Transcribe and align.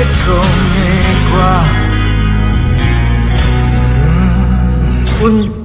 eccomi 0.00 0.90
qua 1.30 1.88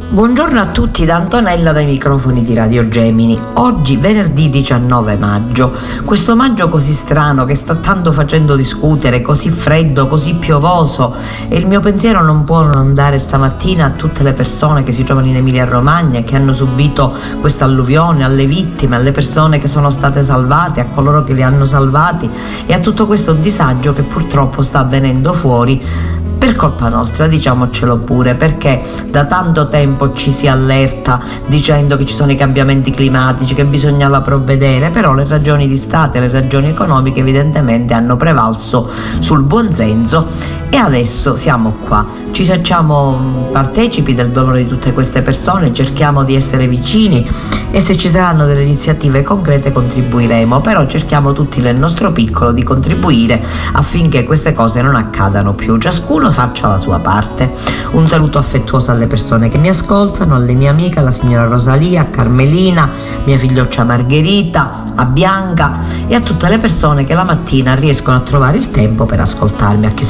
Buongiorno 0.08 0.62
a 0.62 0.68
tutti 0.68 1.04
da 1.04 1.16
Antonella 1.16 1.72
dai 1.72 1.88
microfoni 1.88 2.44
di 2.44 2.54
Radio 2.54 2.88
Gemini. 2.88 3.38
Oggi 3.56 3.98
venerdì 3.98 4.52
19 4.52 5.18
maggio, 5.18 5.74
questo 6.06 6.36
maggio 6.36 6.70
così 6.70 6.94
strano 6.94 7.44
che 7.44 7.56
sta 7.56 7.76
tanto 7.76 8.12
facendo 8.12 8.56
discutere, 8.56 9.22
così 9.22 9.50
freddo, 9.50 10.08
così 10.08 10.36
piovoso 10.36 11.16
e 11.50 11.58
il 11.58 11.66
mio 11.66 11.80
pensiero 11.80 12.24
non 12.24 12.44
può 12.44 12.62
non 12.62 12.76
andare 12.76 13.18
stamattina 13.18 13.86
a 13.86 13.90
tutte 13.90 14.22
le 14.22 14.34
persone 14.34 14.84
che 14.84 14.92
si 14.92 15.04
trovano 15.04 15.28
in 15.28 15.38
Emilia 15.38 15.66
Romagna 15.66 16.20
e 16.20 16.24
che 16.24 16.36
hanno 16.36 16.54
subito 16.54 17.12
questa 17.42 17.66
alluvione, 17.66 18.24
alle 18.24 18.46
vittime, 18.46 18.96
alle 18.98 19.12
persone 19.12 19.58
che 19.58 19.68
sono 19.68 19.90
state 19.90 20.22
salvate, 20.22 20.82
a 20.82 20.86
coloro 20.86 21.24
che 21.24 21.34
li 21.34 21.42
hanno 21.42 21.66
salvati 21.66 22.30
e 22.68 22.74
a 22.74 22.80
tutto 22.80 23.08
questo 23.08 23.34
disagio 23.34 23.92
che 23.92 24.04
purtroppo 24.04 24.62
sta 24.62 24.80
avvenendo 24.80 25.34
fuori 25.34 26.24
per 26.38 26.56
colpa 26.56 26.90
nostra, 26.90 27.28
diciamocelo 27.28 27.98
pure, 27.98 28.36
perché 28.36 28.82
da 29.10 29.26
tanto 29.26 29.68
tempo 29.68 30.14
ci 30.14 30.32
si 30.32 30.48
allerta 30.48 31.20
dicendo 31.48 31.96
che 31.98 32.06
ci 32.06 32.14
sono 32.14 32.32
i 32.32 32.36
cambiamenti 32.36 32.92
climatici, 32.92 33.54
che 33.54 33.66
bisognava 33.66 34.22
provvedere, 34.22 34.90
però 34.90 35.14
le 35.14 35.26
ragioni 35.26 35.68
di 35.68 35.78
Stato 35.78 36.18
e 36.18 36.22
le 36.22 36.30
ragioni 36.30 36.70
economiche 36.70 37.20
evidentemente 37.22 37.94
hanno 37.94 38.16
prevalso 38.16 38.90
sul 39.20 39.44
buonsenso 39.44 40.64
e 40.76 40.78
adesso 40.78 41.38
siamo 41.38 41.78
qua, 41.88 42.06
ci 42.32 42.44
facciamo 42.44 43.48
partecipi 43.50 44.14
del 44.14 44.32
dolore 44.32 44.64
di 44.64 44.68
tutte 44.68 44.92
queste 44.92 45.22
persone, 45.22 45.72
cerchiamo 45.72 46.26
di 46.26 46.36
essere 46.36 46.68
vicini 46.68 47.26
e 47.72 47.80
se 47.80 47.98
ci 47.98 48.10
saranno 48.10 48.46
delle 48.46 48.64
iniziative 48.64 49.22
concrete 49.22 49.72
contribuiremo, 49.72 50.60
però 50.60 50.86
cerchiamo 50.86 51.32
tutti 51.32 51.62
nel 51.62 51.80
nostro 51.80 52.12
piccolo 52.12 52.52
di 52.52 52.62
contribuire 52.64 53.42
affinché 53.72 54.26
queste 54.26 54.54
cose 54.54 54.82
non 54.82 54.96
accadano 54.96 55.54
più, 55.54 55.78
ciascuno 55.78 56.30
faccia 56.30 56.68
la 56.68 56.78
sua 56.78 57.00
parte. 57.00 57.54
Un 57.92 58.06
saluto 58.10 58.38
affettuoso 58.38 58.92
alle 58.92 59.08
persone 59.08 59.48
che 59.48 59.58
mi 59.58 59.70
ascoltano, 59.70 60.36
alle 60.36 60.54
mie 60.54 60.68
amiche, 60.68 61.00
alla 61.00 61.12
signora 61.12 61.48
Rosalia, 61.48 62.02
a 62.02 62.06
Carmelina, 62.06 62.90
mia 63.24 63.38
figlioccia 63.38 63.86
Margherita, 63.86 64.92
a 64.96 65.06
Bianca 65.06 65.80
e 66.08 66.16
a 66.16 66.22
tutte 66.22 66.48
le 66.50 66.58
persone 66.58 67.06
che 67.06 67.14
la 67.14 67.24
mattina 67.24 67.76
riescono 67.76 68.18
a 68.18 68.22
trovare 68.22 68.58
il 68.58 68.72
tempo 68.72 69.06
per 69.06 69.20
ascoltarmi, 69.20 69.86
a 69.86 69.92
chi 69.92 70.04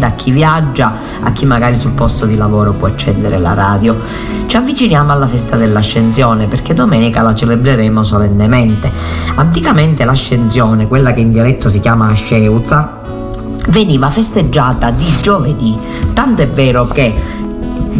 sfaccenda, 0.00 0.06
a 0.06 0.12
chi 0.12 0.30
viaggia, 0.30 0.92
a 1.20 1.32
chi 1.32 1.44
magari 1.44 1.76
sul 1.76 1.92
posto 1.92 2.24
di 2.24 2.36
lavoro 2.36 2.72
può 2.72 2.88
accendere 2.88 3.38
la 3.38 3.54
radio. 3.54 3.98
Ci 4.46 4.56
avviciniamo 4.56 5.12
alla 5.12 5.28
festa 5.28 5.56
dell'ascensione 5.56 6.46
perché 6.46 6.74
domenica 6.74 7.22
la 7.22 7.34
celebreremo 7.34 8.02
solennemente. 8.02 8.90
Anticamente 9.34 10.04
l'ascensione, 10.04 10.88
quella 10.88 11.12
che 11.12 11.20
in 11.20 11.30
dialetto 11.30 11.68
si 11.68 11.80
chiama 11.80 12.08
Asceuza, 12.08 12.98
veniva 13.68 14.08
festeggiata 14.08 14.90
di 14.90 15.12
giovedì, 15.20 15.78
tanto 16.14 16.42
è 16.42 16.48
vero 16.48 16.86
che 16.86 17.12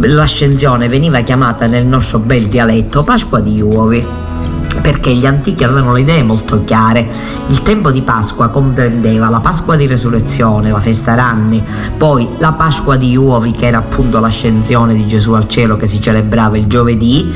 l'ascensione 0.01 0.87
veniva 0.87 1.21
chiamata 1.21 1.67
nel 1.67 1.85
nostro 1.85 2.19
bel 2.19 2.47
dialetto 2.47 3.03
Pasqua 3.03 3.39
di 3.39 3.61
Uovi 3.61 4.20
perché 4.91 5.15
gli 5.15 5.25
antichi 5.25 5.63
avevano 5.63 5.93
le 5.93 6.01
idee 6.01 6.21
molto 6.21 6.65
chiare. 6.65 7.07
Il 7.47 7.61
tempo 7.61 7.91
di 7.91 8.01
Pasqua 8.01 8.49
comprendeva 8.49 9.29
la 9.29 9.39
Pasqua 9.39 9.77
di 9.77 9.87
Resurrezione, 9.87 10.69
la 10.69 10.81
festa 10.81 11.15
Ranni, 11.15 11.63
poi 11.97 12.27
la 12.39 12.51
Pasqua 12.51 12.97
di 12.97 13.15
Uovi, 13.15 13.53
che 13.53 13.67
era 13.67 13.77
appunto 13.77 14.19
l'ascensione 14.19 14.93
di 14.93 15.07
Gesù 15.07 15.31
al 15.31 15.47
cielo 15.47 15.77
che 15.77 15.87
si 15.87 16.01
celebrava 16.01 16.57
il 16.57 16.67
giovedì, 16.67 17.33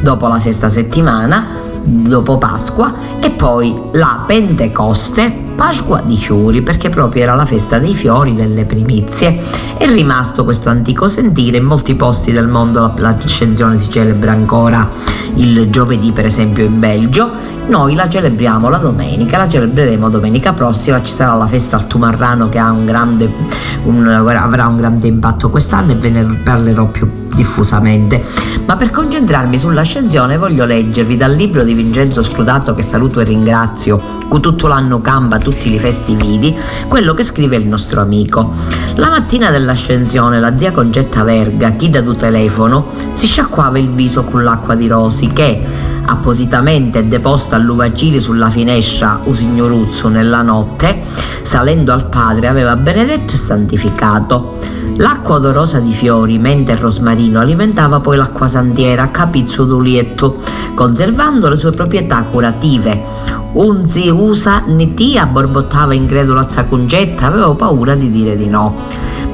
dopo 0.00 0.28
la 0.28 0.38
sesta 0.38 0.68
settimana, 0.68 1.44
dopo 1.82 2.38
Pasqua, 2.38 2.94
e 3.18 3.30
poi 3.30 3.76
la 3.94 4.22
Pentecoste, 4.24 5.41
Pasqua 5.54 6.00
di 6.04 6.16
Fiori, 6.16 6.62
perché 6.62 6.88
proprio 6.88 7.22
era 7.22 7.34
la 7.34 7.46
festa 7.46 7.78
dei 7.78 7.94
fiori, 7.94 8.34
delle 8.34 8.64
primizie. 8.64 9.38
È 9.76 9.86
rimasto 9.86 10.44
questo 10.44 10.68
antico 10.68 11.08
sentire, 11.08 11.58
in 11.58 11.64
molti 11.64 11.94
posti 11.94 12.32
del 12.32 12.48
mondo 12.48 12.92
l'ascensione 12.96 13.78
si 13.78 13.90
celebra 13.90 14.32
ancora 14.32 14.88
il 15.36 15.70
giovedì, 15.70 16.12
per 16.12 16.26
esempio 16.26 16.64
in 16.64 16.78
Belgio. 16.78 17.30
Noi 17.68 17.94
la 17.94 18.08
celebriamo 18.08 18.68
la 18.68 18.78
domenica, 18.78 19.38
la 19.38 19.48
celebreremo 19.48 20.08
domenica 20.08 20.52
prossima, 20.52 21.02
ci 21.02 21.14
sarà 21.14 21.34
la 21.34 21.46
festa 21.46 21.76
al 21.76 21.86
Tumarrano 21.86 22.48
che 22.48 22.58
un 22.58 22.84
grande, 22.84 23.32
un, 23.84 24.06
avrà 24.06 24.66
un 24.66 24.76
grande 24.76 25.06
impatto 25.06 25.50
quest'anno 25.50 25.92
e 25.92 25.94
ve 25.94 26.10
ne 26.10 26.24
parlerò 26.42 26.86
più 26.86 27.21
diffusamente. 27.42 28.24
Ma 28.66 28.76
per 28.76 28.90
concentrarmi 28.90 29.58
sull'ascensione 29.58 30.38
voglio 30.38 30.64
leggervi 30.64 31.16
dal 31.16 31.34
libro 31.34 31.64
di 31.64 31.74
Vincenzo 31.74 32.22
Scrutato 32.22 32.72
che 32.74 32.82
saluto 32.82 33.18
e 33.20 33.24
ringrazio, 33.24 34.00
cu 34.28 34.38
tutto 34.38 34.68
l'anno 34.68 35.00
camba 35.00 35.38
tutti 35.38 35.72
i 35.74 35.78
festi 35.78 36.14
vivi, 36.14 36.56
quello 36.86 37.14
che 37.14 37.24
scrive 37.24 37.56
il 37.56 37.66
nostro 37.66 38.00
amico. 38.00 38.54
La 38.94 39.08
mattina 39.08 39.50
dell'ascensione 39.50 40.38
la 40.38 40.56
zia 40.56 40.70
Concetta 40.70 41.24
Verga, 41.24 41.72
chi 41.72 41.90
da 41.90 42.02
tu 42.02 42.14
telefono, 42.14 42.86
si 43.14 43.26
sciacquava 43.26 43.78
il 43.78 43.90
viso 43.90 44.22
con 44.22 44.44
l'acqua 44.44 44.76
di 44.76 44.86
rosi 44.86 45.28
che 45.32 45.90
appositamente 46.04 47.08
deposta 47.08 47.56
all'uvacili 47.56 48.20
sulla 48.20 48.50
finestra 48.50 49.20
u 49.24 49.34
signoruzzo 49.34 50.08
nella 50.08 50.42
notte, 50.42 51.02
salendo 51.42 51.92
al 51.92 52.06
padre 52.06 52.46
aveva 52.46 52.76
benedetto 52.76 53.34
e 53.34 53.38
santificato. 53.38 54.71
L'acqua 55.22 55.38
odorosa 55.38 55.78
di 55.78 55.92
fiori, 55.92 56.36
mente 56.36 56.72
e 56.72 56.74
rosmarino 56.76 57.38
alimentava 57.38 58.00
poi 58.00 58.16
l'acqua 58.16 58.48
a 58.52 59.06
capizzo 59.06 59.64
d'ulietto, 59.64 60.38
conservando 60.74 61.48
le 61.48 61.54
sue 61.54 61.70
proprietà 61.70 62.24
curative. 62.24 63.00
Un 63.52 63.86
zi 63.86 64.08
usa 64.08 64.64
nitia 64.66 65.26
borbottava 65.26 65.94
incredula 65.94 66.48
Zacungetta, 66.48 67.26
avevo 67.26 67.54
paura 67.54 67.94
di 67.94 68.10
dire 68.10 68.36
di 68.36 68.48
no 68.48 68.74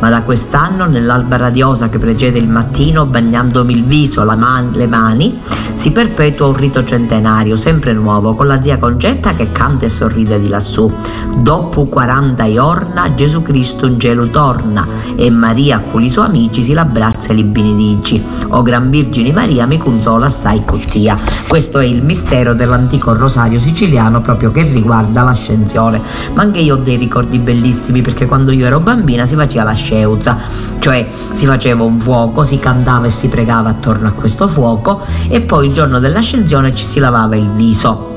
ma 0.00 0.10
da 0.10 0.22
quest'anno 0.22 0.86
nell'alba 0.86 1.36
radiosa 1.36 1.88
che 1.88 1.98
precede 1.98 2.38
il 2.38 2.48
mattino, 2.48 3.06
bagnandomi 3.06 3.72
il 3.72 3.84
viso, 3.84 4.25
man- 4.25 4.72
le 4.72 4.86
mani, 4.86 5.38
si 5.75 5.92
perpetua 5.92 6.47
un 6.47 6.56
rito 6.56 6.84
centenario, 6.84 7.56
sempre 7.56 7.92
nuovo, 7.92 8.34
con 8.34 8.47
la 8.47 8.60
zia 8.60 8.78
Concetta 8.78 9.34
che 9.34 9.53
canta 9.53 9.86
e 9.86 9.89
sorride 9.89 10.41
di 10.41 10.48
lassù. 10.48 10.92
Dopo 11.36 11.84
40 11.84 12.53
giorni 12.53 13.15
Gesù 13.15 13.42
Cristo 13.42 13.86
in 13.86 13.98
cielo 13.98 14.27
torna 14.27 14.86
e 15.16 15.30
Maria 15.30 15.80
con 15.80 16.03
i 16.03 16.10
suoi 16.10 16.27
amici 16.27 16.62
si 16.62 16.72
l'abbraccia 16.72 17.30
e 17.30 17.34
li 17.34 17.44
benedici. 17.44 18.22
O 18.48 18.62
Gran 18.62 18.91
Vergine 18.91 19.33
Maria 19.33 19.66
mi 19.66 19.78
consola 19.78 20.27
assai 20.27 20.65
cottia. 20.65 21.16
Questo 21.47 21.78
è 21.78 21.84
il 21.84 22.03
mistero 22.03 22.54
dell'antico 22.54 23.12
rosario 23.15 23.60
siciliano 23.60 24.21
proprio 24.21 24.51
che 24.51 24.62
riguarda 24.62 25.22
l'ascensione. 25.22 26.01
Ma 26.34 26.42
anche 26.42 26.60
io 26.60 26.74
ho 26.74 26.78
dei 26.78 26.97
ricordi 26.97 27.39
bellissimi 27.39 28.03
perché 28.03 28.27
quando 28.27 28.51
io 28.51 28.66
ero 28.66 28.80
bambina 28.80 29.27
si 29.27 29.34
faceva 29.34 29.65
la 29.65 29.74
sceuza, 29.89 30.37
cioè 30.79 31.09
si 31.33 31.47
faceva 31.47 31.85
un 31.85 31.99
fuoco, 31.99 32.45
si 32.45 32.59
cantava 32.59 33.07
e 33.07 33.11
si 33.11 33.29
pregava 33.29 33.71
attorno 33.71 34.09
a 34.09 34.13
questo 34.13 34.47
fuoco 34.47 35.01
e 35.29 35.41
poi 35.41 35.69
il 35.69 35.73
giorno 35.73 35.99
dell'ascensione 35.99 36.75
ci 36.75 36.85
si 36.85 36.99
lavava 36.99 37.37
il 37.37 37.51
viso. 37.51 38.17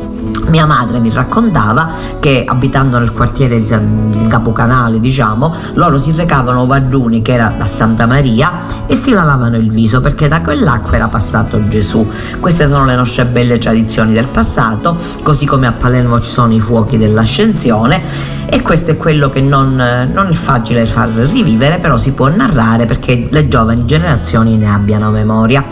Mia 0.50 0.68
madre 0.68 1.00
mi 1.00 1.10
raccontava 1.10 1.94
che 2.20 2.44
abitando 2.46 3.00
nel 3.00 3.12
quartiere 3.12 3.60
di 3.60 4.28
Capocanale, 4.28 5.00
diciamo, 5.00 5.52
loro 5.76 5.98
si 5.98 6.12
recavano 6.12 6.68
Vaggiuni 6.68 7.24
che 7.24 7.34
era 7.34 7.52
da 7.58 7.68
Santa 7.68 8.06
Maria 8.06 8.52
e 8.86 8.94
si 8.94 9.12
lavavano 9.12 9.56
il 9.56 9.72
viso 9.72 10.00
perché 10.00 10.28
da 10.28 10.42
quell'acqua 10.42 10.96
era 10.96 11.08
passato 11.08 11.68
Gesù. 11.70 12.08
Queste 12.40 12.68
sono 12.68 12.86
le 12.86 12.96
nostre 12.96 13.26
belle 13.26 13.58
tradizioni 13.58 14.14
del 14.14 14.28
passato, 14.28 14.96
così 15.24 15.46
come 15.46 15.66
a 15.66 15.72
Palermo 15.72 16.20
ci 16.20 16.30
sono 16.30 16.54
i 16.54 16.60
fuochi 16.60 16.98
dell'ascensione 16.98 18.40
e 18.54 18.62
questo 18.62 18.92
è 18.92 18.98
quello 18.98 19.30
che 19.30 19.40
non, 19.40 19.76
non 20.12 20.28
è 20.30 20.34
facile 20.34 20.86
far 20.86 21.08
rivivere, 21.08 21.78
però 21.80 21.96
si 21.96 22.12
può 22.12 22.28
narrare 22.28 22.86
perché 22.86 23.30
le 23.32 23.48
giovani 23.48 23.86
generazioni 23.86 24.58
ne 24.58 24.70
abbiano 24.70 25.10
memoria. 25.10 25.64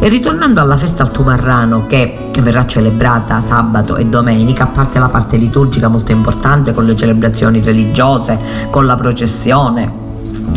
E 0.00 0.08
ritornando 0.08 0.60
alla 0.60 0.76
festa 0.76 1.04
al 1.04 1.12
Tumarrano 1.12 1.86
che 1.86 2.30
verrà 2.40 2.66
celebrata 2.66 3.40
sabato 3.40 3.94
e 3.96 4.06
domenica, 4.06 4.64
a 4.64 4.66
parte 4.66 4.98
la 4.98 5.08
parte 5.08 5.36
liturgica 5.36 5.86
molto 5.86 6.10
importante 6.10 6.74
con 6.74 6.84
le 6.84 6.96
celebrazioni 6.96 7.60
religiose, 7.60 8.36
con 8.68 8.84
la 8.84 8.96
processione, 8.96 10.03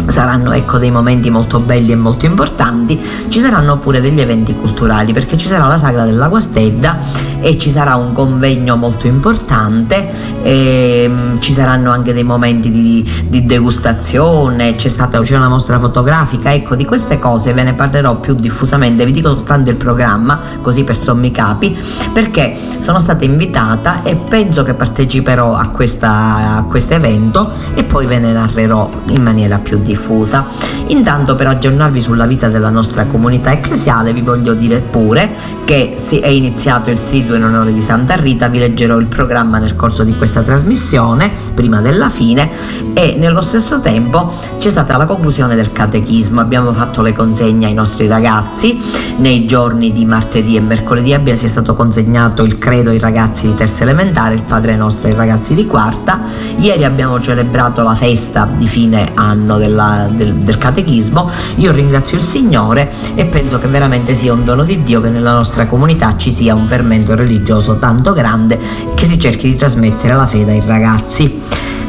saranno 0.08 0.54
ecco 0.54 0.78
dei 0.78 0.92
momenti 0.92 1.30
molto 1.30 1.60
belli 1.60 1.92
e 1.92 1.96
molto 1.96 2.26
importanti. 2.26 3.00
Ci 3.28 3.40
saranno 3.40 3.78
pure 3.78 4.02
degli 4.02 4.20
eventi 4.20 4.56
culturali 4.56 5.14
perché 5.14 5.38
ci 5.38 5.48
sarà 5.48 5.68
la 5.68 5.78
sagra 5.78 6.06
della 6.06 6.28
Guastedda 6.28 6.98
e 7.40 7.58
ci 7.58 7.70
sarà 7.70 7.96
un 7.96 8.14
convegno 8.14 8.76
molto 8.76 9.08
importante. 9.08 10.10
E, 10.42 11.04
ehm, 11.04 11.40
ci 11.40 11.52
saranno 11.52 11.92
anche 11.92 12.14
dei 12.14 12.24
momenti 12.24 12.72
di, 12.72 13.10
di 13.28 13.46
degustazione. 13.46 14.76
C'è 14.76 14.90
stata 14.90 15.20
c'è 15.22 15.36
una 15.36 15.50
mostra 15.50 15.80
fotografica 15.80 16.54
ecco 16.54 16.76
di 16.76 16.86
queste 16.86 17.20
cose. 17.20 17.54
Ve 17.54 17.64
ne 17.64 17.74
parlerò 17.74 18.16
più 18.16 18.34
diffusamente. 18.34 19.06
Vi 19.06 19.12
dico 19.12 19.30
soltanto 19.30 19.70
il 19.70 19.76
programma 19.76 20.40
così 20.62 20.84
per 20.84 20.98
sommi 20.98 21.32
capi 21.32 21.78
perché 22.14 22.58
sono 22.80 23.00
stata 23.00 23.26
invitata 23.26 24.04
e 24.04 24.16
penso 24.16 24.64
che 24.64 24.74
parteciperò 24.74 25.56
a 25.56 25.68
questo 25.68 26.94
evento 26.94 27.52
e 27.74 27.84
poi 27.84 28.06
ve 28.06 28.20
ne 28.20 28.32
narrerò 28.32 28.88
in 29.10 29.22
maniera 29.22 29.58
più 29.58 29.77
diffusa. 29.82 30.46
Intanto 30.88 31.36
per 31.36 31.48
aggiornarvi 31.48 32.02
sulla 32.02 32.26
vita 32.26 32.48
della 32.48 32.70
nostra 32.70 33.06
comunità 33.06 33.52
ecclesiale 33.52 34.14
vi 34.14 34.22
voglio 34.22 34.54
dire 34.54 34.80
pure 34.80 35.30
che 35.66 35.94
si 35.96 36.20
è 36.20 36.28
iniziato 36.28 36.90
il 36.90 37.04
triduo 37.04 37.36
in 37.36 37.44
onore 37.44 37.74
di 37.74 37.82
Santa 37.82 38.16
Rita, 38.16 38.48
vi 38.48 38.60
leggerò 38.60 38.98
il 38.98 39.08
programma 39.08 39.58
nel 39.58 39.76
corso 39.76 40.04
di 40.04 40.16
questa 40.16 40.42
trasmissione, 40.42 41.30
prima 41.54 41.82
della 41.82 42.10
fine, 42.10 42.50
e 42.94 43.16
nello 43.18 43.42
stesso 43.42 43.82
tempo 43.82 44.32
c'è 44.58 44.70
stata 44.70 44.96
la 44.96 45.06
conclusione 45.06 45.56
del 45.56 45.72
catechismo, 45.72 46.40
abbiamo 46.40 46.72
fatto 46.72 47.02
le 47.02 47.14
consegne 47.14 47.66
ai 47.68 47.74
nostri 47.74 48.08
ragazzi, 48.08 48.80
nei 49.18 49.46
giorni 49.46 49.92
di 49.92 50.06
martedì 50.06 50.56
e 50.56 50.62
mercoledì 50.62 51.14
abbia 51.14 51.36
sia 51.36 51.50
stato 51.50 51.76
consegnato 51.76 52.44
il 52.44 52.58
credo 52.58 52.90
ai 52.90 53.00
ragazzi 53.00 53.48
di 53.48 53.56
terza 53.56 53.84
elementare, 53.84 54.36
il 54.36 54.44
Padre 54.44 54.76
nostro 54.76 55.10
ai 55.10 55.16
ragazzi 55.16 55.54
di 55.54 55.66
quarta, 55.66 56.20
ieri 56.58 56.86
abbiamo 56.86 57.20
celebrato 57.20 57.84
la 57.84 57.96
festa 57.96 58.48
di 58.56 58.68
fine 58.68 59.12
anno 59.16 59.58
della, 59.68 60.08
del, 60.10 60.34
del 60.34 60.58
catechismo, 60.58 61.30
io 61.56 61.72
ringrazio 61.72 62.18
il 62.18 62.24
Signore 62.24 62.92
e 63.16 63.26
penso 63.26 63.60
che 63.60 63.68
veramente 63.68 64.16
sia 64.16 64.34
un 64.34 64.44
dono 64.44 64.64
di 64.64 64.82
Dio 64.84 65.02
che 65.02 65.10
nella 65.10 65.34
nostra 65.34 65.68
comunità 65.68 66.16
ci 66.18 66.32
sia 66.32 66.56
un 66.56 66.68
fermento 66.68 67.14
religioso 67.14 67.78
tanto 67.78 68.14
grande 68.14 68.58
che 68.96 69.06
si 69.06 69.20
cerchi 69.20 69.50
di 69.50 69.56
trasmettere 69.56 70.16
la 70.16 70.26
fede 70.26 70.54
ai 70.54 70.64
ragazzi. 70.66 71.42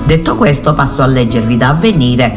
Detto 0.05 0.37
questo 0.37 0.75
passo 0.75 1.03
a 1.03 1.07
leggervi 1.07 1.57
da 1.57 1.69
avvenire 1.69 2.37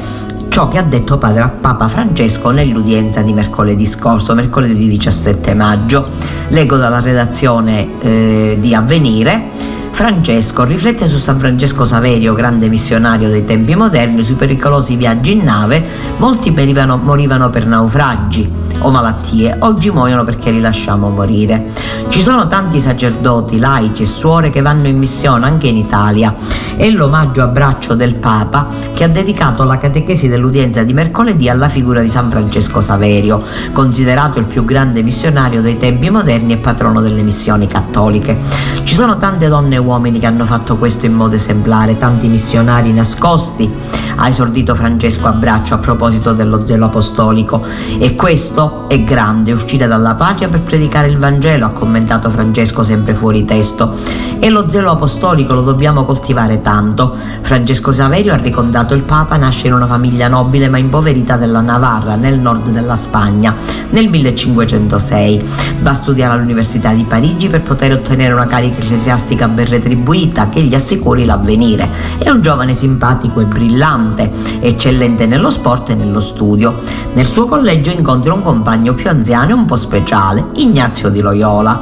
ciò 0.50 0.68
che 0.68 0.78
ha 0.78 0.84
detto 0.84 1.18
padre 1.18 1.50
Papa 1.62 1.88
Francesco 1.88 2.52
nell'udienza 2.52 3.22
di 3.22 3.32
mercoledì 3.32 3.86
scorso, 3.86 4.36
mercoledì 4.36 4.90
17 4.90 5.54
maggio. 5.54 6.06
Leggo 6.50 6.76
dalla 6.76 7.00
redazione 7.00 7.88
eh, 8.02 8.58
di 8.60 8.76
Avvenire. 8.76 9.80
Francesco 9.92 10.64
riflette 10.64 11.08
su 11.08 11.18
San 11.18 11.38
Francesco 11.38 11.86
Saverio, 11.86 12.34
grande 12.34 12.68
missionario 12.68 13.30
dei 13.30 13.46
tempi 13.46 13.76
moderni, 13.76 14.24
sui 14.24 14.36
pericolosi 14.36 14.96
viaggi 14.96 15.34
in 15.34 15.44
nave, 15.44 15.84
molti 16.18 16.52
morivano, 16.52 17.50
per 17.50 17.66
naufragi 17.68 18.61
o 18.80 18.90
malattie, 18.90 19.56
oggi 19.60 19.92
muoiono 19.92 20.24
perché 20.24 20.52
li 20.52 20.62
lasciamo 20.62 21.10
morire. 21.10 21.72
Ci 22.08 22.22
sono 22.22 22.48
tanti 22.48 22.80
sacerdoti, 22.80 23.60
laici 23.60 24.04
e 24.04 24.06
suore 24.06 24.50
che 24.50 24.62
vanno 24.62 24.88
in 24.88 24.98
missione 24.98 25.46
anche 25.46 25.68
in 25.68 25.78
Italia. 25.78 26.34
È 26.76 26.90
l'omaggio 26.90 27.44
a 27.44 27.48
braccio 27.48 27.94
del 27.94 28.16
Papa 28.16 28.68
che 28.94 29.04
ha 29.04 29.08
dedicato 29.08 29.64
la 29.64 29.78
catechesi 29.78 30.28
dell'udienza 30.28 30.84
di 30.84 30.94
mercoledì 30.94 31.48
alla 31.48 31.70
figura 31.70 32.02
di 32.02 32.10
San 32.10 32.30
Francesco 32.30 32.82
Saverio, 32.82 33.44
considerato 33.72 34.40
il 34.40 34.46
più 34.46 34.66
grande 34.66 35.02
missionario 35.02 35.62
dei 35.62 35.78
tempi 35.78 36.10
moderni 36.10 36.54
e 36.54 36.58
patrono 36.58 37.02
delle 37.02 37.22
missioni 37.22 37.68
cattoliche. 37.68 38.38
Ci 38.84 38.96
sono 38.96 39.18
tante 39.18 39.48
donne 39.48 39.76
e 39.76 39.80
uomini 39.80 40.20
che 40.20 40.26
hanno 40.26 40.46
fatto 40.46 40.78
questo 40.78 41.06
in 41.06 41.14
modo 41.14 41.36
esemplare, 41.36 41.98
tanti 41.98 42.28
missionari 42.28 42.92
nascosti, 42.92 43.72
ha 44.16 44.28
esordito 44.28 44.76
Francesco 44.76 45.28
a 45.28 45.32
braccio 45.32 45.74
a 45.74 45.78
proposito 45.78 46.34
dello 46.34 46.66
zelo 46.66 46.86
apostolico 46.86 47.64
e 47.98 48.16
questo 48.16 48.61
è 48.88 49.04
grande, 49.04 49.52
uscire 49.52 49.88
dalla 49.88 50.14
pace 50.14 50.48
per 50.48 50.62
predicare 50.62 51.08
il 51.08 51.18
Vangelo, 51.18 51.66
ha 51.66 51.70
commentato 51.70 52.30
Francesco 52.30 52.84
sempre 52.84 53.16
fuori 53.16 53.46
testo. 53.46 53.94
E 54.40 54.50
lo 54.50 54.70
zelo 54.70 54.92
apostolico 54.92 55.54
lo 55.54 55.62
dobbiamo 55.62 56.04
coltivare 56.04 56.62
tanto. 56.62 57.16
Francesco 57.42 57.92
Saverio 57.92 58.34
ha 58.34 58.38
ricordato 58.38 58.94
il 58.94 59.04
Papa, 59.04 59.38
nasce 59.38 59.68
in 59.68 59.74
una 59.74 59.86
famiglia 59.86 60.28
nobile 60.28 60.68
ma 60.68 60.78
impoverita 60.78 61.38
della 61.38 61.62
Navarra, 61.62 62.16
nel 62.16 62.40
nord 62.40 62.70
della 62.70 62.98
Spagna, 62.98 63.56
nel 63.92 64.10
1506. 64.10 65.50
Va 65.82 65.92
a 65.92 65.94
studiare 65.94 66.34
all'Università 66.34 66.92
di 66.92 67.04
Parigi 67.04 67.48
per 67.48 67.62
poter 67.62 67.92
ottenere 67.92 68.34
una 68.34 68.48
carica 68.48 68.80
ecclesiastica 68.82 69.48
ben 69.48 69.68
retribuita 69.68 70.50
che 70.50 70.62
gli 70.62 70.74
assicuri 70.76 71.26
l'avvenire. 71.26 71.88
È 72.18 72.30
un 72.30 72.42
giovane 72.42 72.74
simpatico 72.74 73.40
e 73.40 73.46
brillante, 73.46 74.32
eccellente 74.60 75.26
nello 75.26 75.50
sport 75.52 75.90
e 75.90 75.96
nello 75.96 76.20
studio. 76.20 76.76
Nel 77.14 77.28
suo 77.28 77.46
collegio 77.46 77.92
incontra 77.92 78.34
un 78.34 78.42
compagno 78.52 78.94
più 78.94 79.10
anziano 79.10 79.52
e 79.52 79.54
un 79.54 79.64
po' 79.64 79.78
speciale, 79.78 80.48
Ignazio 80.56 81.08
di 81.08 81.22
Loyola. 81.22 81.80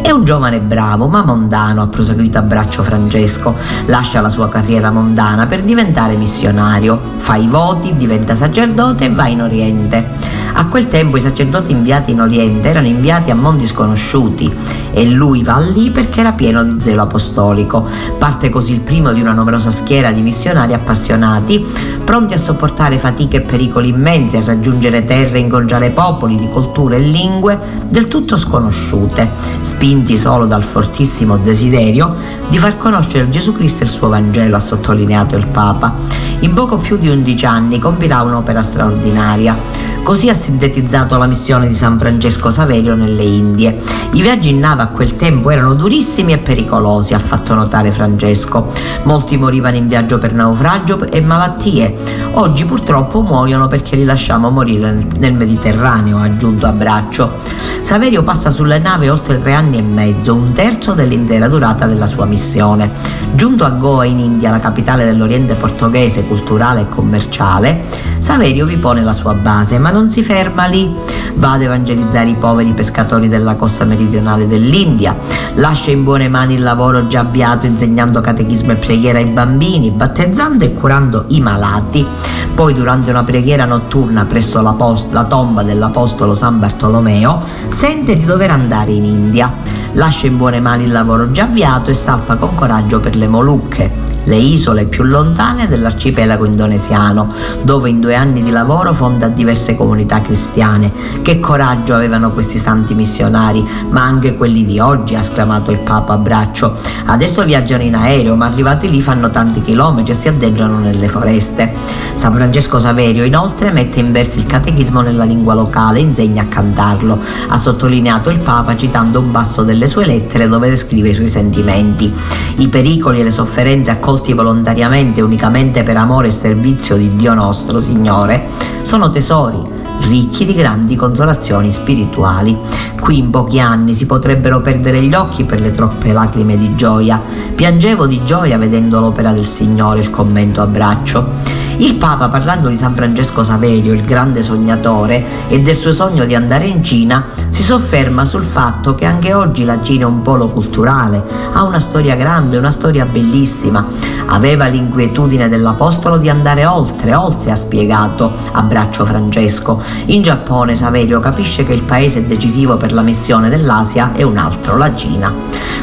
È 0.00 0.10
un 0.12 0.24
giovane 0.24 0.60
bravo 0.60 1.08
ma 1.08 1.24
mondano, 1.24 1.82
ha 1.82 1.88
proseguito 1.88 2.38
a 2.38 2.42
braccio 2.42 2.84
Francesco. 2.84 3.56
Lascia 3.86 4.20
la 4.20 4.28
sua 4.28 4.48
carriera 4.48 4.92
mondana 4.92 5.46
per 5.46 5.62
diventare 5.62 6.14
missionario. 6.14 7.00
Fa 7.16 7.34
i 7.34 7.48
voti, 7.48 7.96
diventa 7.96 8.36
sacerdote 8.36 9.06
e 9.06 9.10
va 9.10 9.26
in 9.26 9.42
Oriente. 9.42 10.40
A 10.54 10.66
quel 10.66 10.88
tempo 10.88 11.16
i 11.16 11.20
sacerdoti 11.20 11.72
inviati 11.72 12.12
in 12.12 12.20
Oriente 12.20 12.68
erano 12.68 12.86
inviati 12.86 13.30
a 13.30 13.34
mondi 13.34 13.66
sconosciuti 13.66 14.52
e 14.92 15.06
lui 15.06 15.42
va 15.42 15.58
lì 15.58 15.90
perché 15.90 16.20
era 16.20 16.32
pieno 16.32 16.62
di 16.62 16.80
zelo 16.80 17.02
apostolico. 17.02 17.88
Parte 18.18 18.50
così 18.50 18.74
il 18.74 18.80
primo 18.80 19.12
di 19.12 19.20
una 19.20 19.32
numerosa 19.32 19.70
schiera 19.70 20.12
di 20.12 20.20
missionari 20.20 20.74
appassionati, 20.74 21.66
pronti 22.12 22.34
a 22.34 22.38
sopportare 22.38 22.98
fatiche 22.98 23.38
e 23.38 23.40
pericoli 23.40 23.88
immensi, 23.88 24.36
a 24.36 24.44
raggiungere 24.44 25.06
terre 25.06 25.38
e 25.38 25.40
incontrare 25.40 25.88
popoli 25.88 26.36
di 26.36 26.46
culture 26.46 26.96
e 26.96 26.98
lingue 26.98 27.58
del 27.88 28.06
tutto 28.06 28.36
sconosciute, 28.36 29.30
spinti 29.62 30.18
solo 30.18 30.44
dal 30.44 30.62
fortissimo 30.62 31.38
desiderio 31.38 32.14
di 32.50 32.58
far 32.58 32.76
conoscere 32.76 33.30
Gesù 33.30 33.54
Cristo 33.54 33.84
e 33.84 33.86
il 33.86 33.92
suo 33.92 34.10
Vangelo, 34.10 34.56
ha 34.56 34.60
sottolineato 34.60 35.36
il 35.36 35.46
Papa. 35.46 35.94
In 36.40 36.52
poco 36.52 36.76
più 36.76 36.98
di 36.98 37.08
11 37.08 37.46
anni 37.46 37.78
compirà 37.78 38.20
un'opera 38.20 38.60
straordinaria. 38.60 39.56
Così 40.02 40.28
ha 40.28 40.34
sintetizzato 40.34 41.16
la 41.16 41.26
missione 41.26 41.68
di 41.68 41.74
San 41.74 41.96
Francesco 41.96 42.50
Saverio 42.50 42.96
nelle 42.96 43.22
Indie. 43.22 43.80
I 44.10 44.20
viaggi 44.20 44.50
in 44.50 44.58
nave 44.58 44.82
a 44.82 44.88
quel 44.88 45.14
tempo 45.14 45.48
erano 45.48 45.74
durissimi 45.74 46.32
e 46.32 46.38
pericolosi, 46.38 47.14
ha 47.14 47.20
fatto 47.20 47.54
notare 47.54 47.92
Francesco. 47.92 48.72
Molti 49.04 49.36
morivano 49.36 49.76
in 49.76 49.86
viaggio 49.86 50.18
per 50.18 50.34
naufragio 50.34 51.06
e 51.08 51.20
malattie. 51.20 51.96
Oggi 52.32 52.64
purtroppo 52.64 53.22
muoiono 53.22 53.68
perché 53.68 53.94
li 53.94 54.04
lasciamo 54.04 54.50
morire 54.50 55.06
nel 55.18 55.34
Mediterraneo, 55.34 56.18
ha 56.18 56.24
aggiunto 56.24 56.66
a 56.66 56.72
braccio. 56.72 57.70
Saverio 57.80 58.22
passa 58.22 58.50
sulle 58.50 58.78
navi 58.78 59.08
oltre 59.08 59.38
tre 59.38 59.54
anni 59.54 59.78
e 59.78 59.82
mezzo, 59.82 60.34
un 60.34 60.52
terzo 60.52 60.92
dell'intera 60.92 61.48
durata 61.48 61.86
della 61.86 62.06
sua 62.06 62.26
missione. 62.26 62.90
Giunto 63.34 63.64
a 63.64 63.70
Goa 63.70 64.04
in 64.04 64.18
India, 64.18 64.50
la 64.50 64.58
capitale 64.58 65.04
dell'Oriente 65.04 65.54
portoghese, 65.54 66.26
culturale 66.26 66.82
e 66.82 66.88
commerciale, 66.88 67.84
Saverio 68.18 68.66
vi 68.66 68.76
pone 68.76 69.02
la 69.02 69.12
sua 69.12 69.34
base, 69.34 69.78
ma 69.78 69.90
non 69.92 70.10
si 70.10 70.22
ferma 70.22 70.66
lì. 70.66 70.92
Va 71.34 71.52
ad 71.52 71.62
evangelizzare 71.62 72.28
i 72.28 72.34
poveri 72.34 72.72
pescatori 72.72 73.28
della 73.28 73.54
costa 73.54 73.84
meridionale 73.84 74.46
dell'India, 74.46 75.16
lascia 75.54 75.90
in 75.90 76.04
buone 76.04 76.28
mani 76.28 76.54
il 76.54 76.62
lavoro 76.62 77.06
già 77.06 77.20
avviato 77.20 77.66
insegnando 77.66 78.20
catechismo 78.20 78.72
e 78.72 78.76
preghiera 78.76 79.18
ai 79.18 79.30
bambini, 79.30 79.90
battezzando 79.90 80.64
e 80.64 80.74
curando 80.74 81.24
i 81.28 81.40
malati. 81.40 82.06
Poi 82.54 82.74
durante 82.74 83.10
una 83.10 83.24
preghiera 83.24 83.64
notturna 83.64 84.24
presso 84.24 84.60
la, 84.60 84.72
post- 84.72 85.12
la 85.12 85.24
tomba 85.24 85.62
dell'Apostolo 85.62 86.34
San 86.34 86.58
Bartolomeo 86.58 87.42
sente 87.68 88.16
di 88.16 88.24
dover 88.24 88.50
andare 88.50 88.92
in 88.92 89.04
India. 89.04 89.52
Lascia 89.92 90.26
in 90.26 90.36
buone 90.36 90.60
mani 90.60 90.84
il 90.84 90.92
lavoro 90.92 91.30
già 91.30 91.44
avviato 91.44 91.90
e 91.90 91.94
salpa 91.94 92.36
con 92.36 92.54
coraggio 92.54 93.00
per 93.00 93.16
le 93.16 93.28
Molucche 93.28 94.11
le 94.24 94.36
isole 94.36 94.84
più 94.84 95.04
lontane 95.04 95.68
dell'arcipelago 95.68 96.44
indonesiano, 96.44 97.32
dove 97.62 97.90
in 97.90 98.00
due 98.00 98.14
anni 98.14 98.42
di 98.42 98.50
lavoro 98.50 98.92
fonda 98.92 99.28
diverse 99.28 99.76
comunità 99.76 100.20
cristiane. 100.20 100.90
Che 101.22 101.40
coraggio 101.40 101.94
avevano 101.94 102.32
questi 102.32 102.58
santi 102.58 102.94
missionari, 102.94 103.66
ma 103.90 104.02
anche 104.02 104.36
quelli 104.36 104.64
di 104.64 104.78
oggi, 104.78 105.14
ha 105.14 105.20
esclamato 105.20 105.70
il 105.70 105.78
Papa 105.78 106.14
a 106.14 106.18
braccio. 106.18 106.76
Adesso 107.06 107.44
viaggiano 107.44 107.82
in 107.82 107.94
aereo, 107.94 108.36
ma 108.36 108.46
arrivati 108.46 108.90
lì 108.90 109.00
fanno 109.00 109.30
tanti 109.30 109.62
chilometri 109.62 110.12
e 110.12 110.14
si 110.14 110.28
addentrano 110.28 110.78
nelle 110.78 111.08
foreste. 111.08 111.74
San 112.14 112.34
Francesco 112.34 112.78
Saverio 112.78 113.24
inoltre 113.24 113.70
mette 113.72 114.00
in 114.00 114.12
versi 114.12 114.38
il 114.38 114.46
catechismo 114.46 115.00
nella 115.00 115.24
lingua 115.24 115.54
locale 115.54 115.98
e 115.98 116.02
insegna 116.02 116.42
a 116.42 116.46
cantarlo. 116.46 117.18
Ha 117.48 117.58
sottolineato 117.58 118.30
il 118.30 118.38
Papa 118.38 118.76
citando 118.76 119.20
un 119.20 119.30
passo 119.30 119.62
delle 119.62 119.86
sue 119.86 120.06
lettere 120.06 120.48
dove 120.48 120.68
descrive 120.68 121.08
i 121.08 121.14
suoi 121.14 121.28
sentimenti. 121.28 122.12
I 122.56 122.68
pericoli 122.68 123.20
e 123.20 123.24
le 123.24 123.30
sofferenze 123.30 123.90
accolti 123.90 124.32
volontariamente 124.32 125.20
unicamente 125.20 125.82
per 125.82 125.96
amore 125.96 126.28
e 126.28 126.30
servizio 126.30 126.96
di 126.96 127.16
Dio 127.16 127.34
nostro, 127.34 127.80
Signore, 127.80 128.46
sono 128.82 129.10
tesori 129.10 129.72
ricchi 130.08 130.44
di 130.44 130.54
grandi 130.54 130.96
consolazioni 130.96 131.70
spirituali. 131.70 132.56
Qui 133.00 133.18
in 133.18 133.30
pochi 133.30 133.60
anni 133.60 133.94
si 133.94 134.06
potrebbero 134.06 134.60
perdere 134.60 135.02
gli 135.02 135.14
occhi 135.14 135.44
per 135.44 135.60
le 135.60 135.72
troppe 135.72 136.12
lacrime 136.12 136.56
di 136.56 136.74
gioia. 136.76 137.20
Piangevo 137.54 138.06
di 138.06 138.22
gioia 138.24 138.58
vedendo 138.58 139.00
l'opera 139.00 139.32
del 139.32 139.46
Signore, 139.46 140.00
il 140.00 140.10
commento 140.10 140.60
a 140.60 140.66
braccio. 140.66 141.60
Il 141.78 141.94
Papa, 141.96 142.28
parlando 142.28 142.68
di 142.68 142.76
San 142.76 142.94
Francesco 142.94 143.42
Saverio, 143.42 143.92
il 143.92 144.04
grande 144.04 144.42
sognatore, 144.42 145.48
e 145.48 145.60
del 145.60 145.76
suo 145.76 145.92
sogno 145.92 146.24
di 146.24 146.34
andare 146.34 146.66
in 146.66 146.84
Cina, 146.84 147.26
si 147.48 147.62
sofferma 147.62 148.24
sul 148.24 148.44
fatto 148.44 148.94
che 148.94 149.04
anche 149.04 149.32
oggi 149.32 149.64
la 149.64 149.82
Cina 149.82 150.04
è 150.04 150.06
un 150.06 150.22
polo 150.22 150.48
culturale, 150.48 151.22
ha 151.52 151.62
una 151.64 151.80
storia 151.80 152.14
grande, 152.14 152.56
una 152.56 152.70
storia 152.70 153.04
bellissima. 153.04 153.86
Aveva 154.26 154.66
l'inquietudine 154.66 155.48
dell'Apostolo 155.48 156.16
di 156.16 156.28
andare 156.28 156.64
oltre, 156.64 157.14
oltre 157.14 157.50
ha 157.50 157.56
spiegato 157.56 158.32
a 158.52 158.62
braccio 158.62 159.04
Francesco. 159.04 159.82
In 160.06 160.22
Giappone 160.22 160.74
Saverio 160.74 161.20
capisce 161.20 161.64
che 161.64 161.74
il 161.74 161.82
paese 161.82 162.26
decisivo 162.26 162.76
per 162.76 162.92
la 162.92 163.02
missione 163.02 163.48
dell'Asia 163.48 164.12
è 164.14 164.22
un 164.22 164.36
altro, 164.36 164.76
la 164.76 164.94
Cina. 164.94 165.32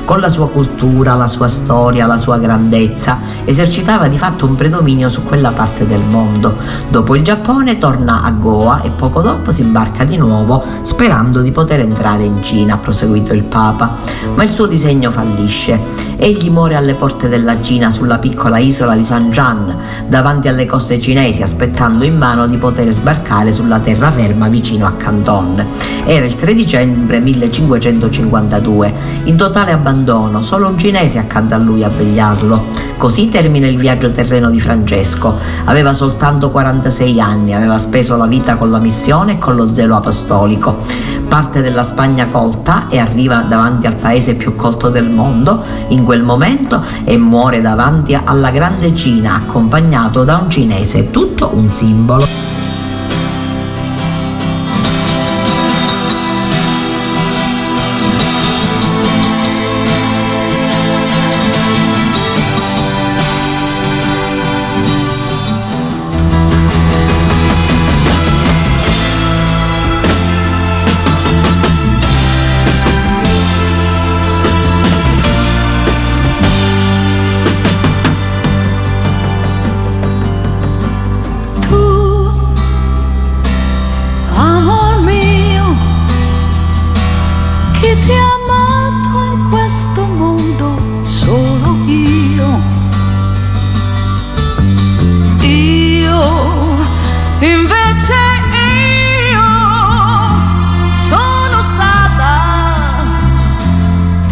Con 0.06 0.20
la 0.20 0.30
sua 0.30 0.50
cultura, 0.50 1.14
la 1.14 1.28
sua 1.28 1.48
storia, 1.48 2.08
la 2.08 2.18
sua 2.18 2.38
grandezza, 2.38 3.20
esercitava 3.46 4.08
di 4.08 4.18
fatto 4.18 4.46
un 4.46 4.56
predominio 4.56 5.10
su 5.10 5.24
quella 5.24 5.52
parte 5.52 5.79
parte 5.80 5.86
del 5.88 6.04
mondo. 6.04 6.56
Dopo 6.90 7.16
il 7.16 7.24
Giappone 7.24 7.78
torna 7.78 8.24
a 8.24 8.32
Goa 8.32 8.82
e 8.82 8.90
poco 8.90 9.22
dopo 9.22 9.52
si 9.52 9.62
imbarca 9.62 10.04
di 10.04 10.18
nuovo 10.18 10.64
sperando 10.82 11.42
di 11.42 11.52
poter 11.52 11.80
entrare 11.82 12.24
in 12.24 12.44
Cina, 12.44 12.74
ha 12.76 12.78
proseguito 12.78 13.34
il 13.34 13.44
Papa. 13.44 13.96
Ma 14.36 14.44
il 14.44 14.50
suo 14.50 14.66
disegno 14.66 15.12
fallisce. 15.12 16.09
Egli 16.22 16.50
muore 16.50 16.76
alle 16.76 16.96
porte 16.96 17.30
della 17.30 17.62
Cina 17.62 17.90
sulla 17.90 18.18
piccola 18.18 18.58
isola 18.58 18.94
di 18.94 19.06
San 19.06 19.32
Jan, 19.32 19.74
davanti 20.06 20.50
alle 20.50 20.66
coste 20.66 21.00
cinesi, 21.00 21.42
aspettando 21.42 22.04
in 22.04 22.20
vano 22.20 22.46
di 22.46 22.58
poter 22.58 22.92
sbarcare 22.92 23.54
sulla 23.54 23.80
terraferma 23.80 24.50
vicino 24.50 24.86
a 24.86 24.92
Canton. 24.98 25.66
Era 26.04 26.26
il 26.26 26.36
3 26.36 26.54
dicembre 26.54 27.22
1552. 27.22 28.94
In 29.24 29.38
totale 29.38 29.72
abbandono, 29.72 30.44
solo 30.44 30.68
un 30.68 30.78
cinese 30.78 31.20
accanto 31.20 31.56
a 31.56 31.58
lui 31.58 31.86
a 31.86 31.90
vegliarlo. 31.90 32.66
Così 32.98 33.30
termina 33.30 33.68
il 33.68 33.78
viaggio 33.78 34.12
terreno 34.12 34.50
di 34.50 34.60
Francesco. 34.60 35.38
Aveva 35.64 35.94
soltanto 35.94 36.52
46 36.52 37.22
anni, 37.22 37.54
aveva 37.54 37.78
speso 37.78 38.18
la 38.18 38.26
vita 38.28 38.58
con 38.58 38.70
la 38.70 38.80
missione 38.80 39.34
e 39.34 39.38
con 39.38 39.56
lo 39.56 39.74
zelo 39.74 39.96
apostolico. 39.96 40.80
Parte 41.30 41.62
della 41.62 41.84
Spagna 41.84 42.28
colta 42.28 42.88
e 42.90 42.98
arriva 42.98 43.44
davanti 43.44 43.86
al 43.86 43.96
paese 43.96 44.34
più 44.34 44.56
colto 44.56 44.90
del 44.90 45.10
mondo 45.10 45.64
in 45.90 46.04
quel 46.04 46.24
momento 46.24 46.84
e 47.04 47.18
muore 47.18 47.62
davanti 47.62 48.16
alla 48.16 48.50
grande 48.50 48.96
Cina 48.96 49.36
accompagnato 49.36 50.24
da 50.24 50.38
un 50.38 50.50
cinese, 50.50 51.12
tutto 51.12 51.52
un 51.54 51.70
simbolo. 51.70 52.49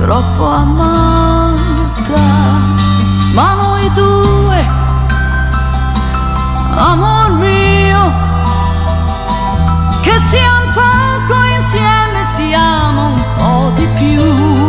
troppo 0.07 0.45
amata, 0.45 2.21
ma 3.33 3.53
noi 3.55 3.91
due, 3.93 4.65
amor 6.77 7.31
mio, 7.31 8.13
che 10.03 10.17
siamo 10.19 10.71
poco 10.73 11.43
insieme, 11.43 12.23
siamo 12.23 13.07
un 13.07 13.23
po' 13.35 13.71
di 13.75 13.85
più. 13.97 14.66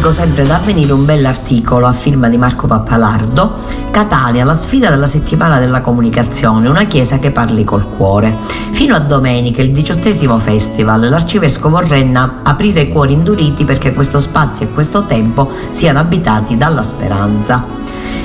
Leggo 0.00 0.12
sempre 0.12 0.46
da 0.46 0.56
avvenire 0.56 0.94
un 0.94 1.04
bell'articolo 1.04 1.84
a 1.84 1.92
firma 1.92 2.30
di 2.30 2.38
Marco 2.38 2.66
Pappalardo, 2.66 3.52
Catania, 3.90 4.44
la 4.44 4.56
sfida 4.56 4.88
della 4.88 5.06
settimana 5.06 5.58
della 5.58 5.82
comunicazione, 5.82 6.70
una 6.70 6.86
chiesa 6.86 7.18
che 7.18 7.30
parli 7.30 7.64
col 7.64 7.86
cuore. 7.86 8.34
Fino 8.70 8.94
a 8.94 8.98
domenica, 8.98 9.60
il 9.60 9.72
diciottesimo 9.72 10.38
festival, 10.38 11.06
l'arcivescovo 11.06 11.76
vorrenna 11.76 12.40
aprire 12.42 12.80
i 12.80 12.88
cuori 12.88 13.12
induriti 13.12 13.66
perché 13.66 13.92
questo 13.92 14.20
spazio 14.20 14.64
e 14.64 14.70
questo 14.70 15.04
tempo 15.04 15.50
siano 15.70 15.98
abitati 15.98 16.56
dalla 16.56 16.82
speranza. 16.82 17.62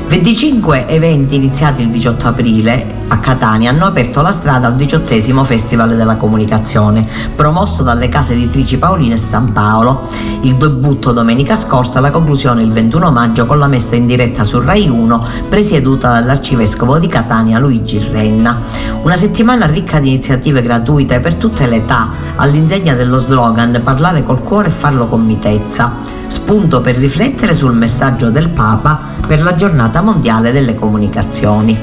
25 0.07 0.87
eventi 0.87 1.35
iniziati 1.35 1.81
il 1.81 1.89
18 1.89 2.27
aprile 2.27 2.85
a 3.07 3.17
Catania 3.19 3.69
hanno 3.69 3.85
aperto 3.85 4.21
la 4.21 4.31
strada 4.31 4.67
al 4.67 4.75
diciottesimo 4.75 5.43
Festival 5.43 5.95
della 5.95 6.15
Comunicazione, 6.15 7.07
promosso 7.35 7.83
dalle 7.83 8.09
case 8.09 8.33
editrici 8.33 8.77
Paolina 8.77 9.13
e 9.13 9.17
San 9.17 9.51
Paolo. 9.53 10.07
Il 10.41 10.55
debutto 10.55 11.11
domenica 11.11 11.55
scorsa, 11.55 11.99
la 11.99 12.09
conclusione 12.09 12.63
il 12.63 12.71
21 12.71 13.11
maggio 13.11 13.45
con 13.45 13.59
la 13.59 13.67
messa 13.67 13.95
in 13.95 14.07
diretta 14.07 14.43
su 14.43 14.59
Rai 14.59 14.89
1, 14.89 15.25
presieduta 15.49 16.11
dall'arcivescovo 16.11 16.97
di 16.97 17.07
Catania 17.07 17.59
Luigi 17.59 17.99
Renna. 17.99 18.59
Una 19.03 19.17
settimana 19.17 19.65
ricca 19.65 19.99
di 19.99 20.09
iniziative 20.09 20.61
gratuite 20.61 21.19
per 21.19 21.35
tutte 21.35 21.67
le 21.67 21.77
età, 21.77 22.09
all'insegna 22.35 22.95
dello 22.95 23.19
slogan 23.19 23.81
Parlare 23.83 24.23
col 24.23 24.41
cuore 24.41 24.69
e 24.69 24.71
farlo 24.71 25.07
con 25.07 25.23
mitezza 25.23 26.15
spunto 26.27 26.81
per 26.81 26.95
riflettere 26.97 27.55
sul 27.55 27.73
messaggio 27.73 28.29
del 28.29 28.49
Papa 28.49 28.99
per 29.25 29.41
la 29.41 29.55
giornata 29.55 30.01
mondiale 30.01 30.51
delle 30.51 30.75
comunicazioni. 30.75 31.79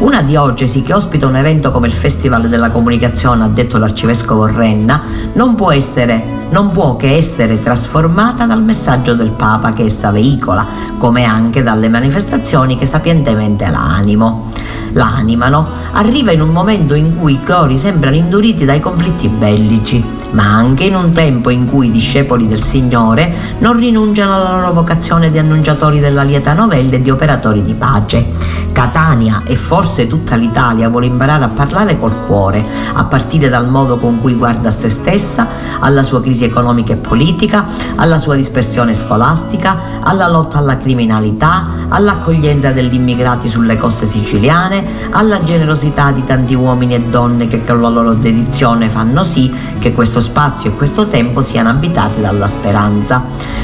Una 0.00 0.22
diocesi 0.64 0.82
che 0.82 0.94
ospita 0.94 1.26
un 1.26 1.36
evento 1.36 1.70
come 1.70 1.86
il 1.86 1.92
Festival 1.92 2.48
della 2.48 2.70
Comunicazione, 2.70 3.44
ha 3.44 3.48
detto 3.48 3.76
l'arcivescovo 3.76 4.46
Renna, 4.46 5.02
non 5.34 5.54
può 5.54 5.70
essere 5.70 6.42
non 6.50 6.70
può 6.70 6.94
che 6.94 7.16
essere 7.16 7.58
trasformata 7.58 8.46
dal 8.46 8.62
messaggio 8.62 9.14
del 9.14 9.30
Papa 9.30 9.72
che 9.72 9.84
essa 9.84 10.12
veicola, 10.12 10.64
come 10.98 11.24
anche 11.24 11.64
dalle 11.64 11.88
manifestazioni 11.88 12.76
che 12.76 12.86
sapientemente 12.86 13.68
la 13.70 13.80
animo. 13.80 14.50
La 14.92 15.06
animano, 15.16 15.66
arriva 15.92 16.30
in 16.30 16.40
un 16.40 16.50
momento 16.50 16.94
in 16.94 17.18
cui 17.18 17.32
i 17.32 17.42
cori 17.42 17.76
sembrano 17.76 18.14
induriti 18.14 18.64
dai 18.64 18.78
conflitti 18.78 19.26
bellici, 19.28 20.04
ma 20.34 20.54
anche 20.54 20.84
in 20.84 20.94
un 20.94 21.10
tempo 21.10 21.50
in 21.50 21.68
cui 21.68 21.86
i 21.86 21.90
discepoli 21.90 22.46
del 22.46 22.60
Signore 22.60 23.32
non 23.58 23.76
rinunciano 23.76 24.34
alla 24.34 24.56
loro 24.56 24.72
vocazione 24.72 25.30
di 25.30 25.38
annunciatori 25.38 26.00
della 26.00 26.22
lieta 26.22 26.52
novella 26.52 26.94
e 26.94 27.02
di 27.02 27.10
operatori 27.10 27.62
di 27.62 27.74
pace. 27.74 28.62
Catania 28.72 29.42
e 29.46 29.54
forse 29.54 30.08
tutta 30.08 30.34
l'Italia 30.34 30.88
vuole 30.88 31.06
imparare 31.06 31.44
a 31.44 31.48
parlare 31.48 31.96
col 31.96 32.26
cuore, 32.26 32.64
a 32.92 33.04
partire 33.04 33.48
dal 33.48 33.68
modo 33.68 33.98
con 33.98 34.20
cui 34.20 34.34
guarda 34.34 34.70
a 34.70 34.72
se 34.72 34.88
stessa, 34.88 35.46
alla 35.78 36.02
sua 36.02 36.20
crisi 36.20 36.44
economica 36.44 36.92
e 36.92 36.96
politica, 36.96 37.64
alla 37.94 38.18
sua 38.18 38.34
dispersione 38.34 38.92
scolastica, 38.92 40.00
alla 40.00 40.28
lotta 40.28 40.58
alla 40.58 40.76
criminalità, 40.76 41.86
all'accoglienza 41.88 42.72
degli 42.72 42.94
immigrati 42.94 43.48
sulle 43.48 43.76
coste 43.76 44.08
siciliane, 44.08 44.84
alla 45.10 45.44
generosità 45.44 46.10
di 46.10 46.24
tanti 46.24 46.54
uomini 46.54 46.94
e 46.96 47.00
donne 47.02 47.46
che 47.46 47.64
con 47.64 47.80
la 47.80 47.88
loro 47.88 48.14
dedizione 48.14 48.88
fanno 48.88 49.22
sì 49.22 49.52
che 49.78 49.92
questo 49.92 50.20
spazio 50.24 50.70
e 50.70 50.74
questo 50.74 51.06
tempo 51.06 51.42
siano 51.42 51.68
abitati 51.68 52.20
dalla 52.20 52.48
speranza. 52.48 53.22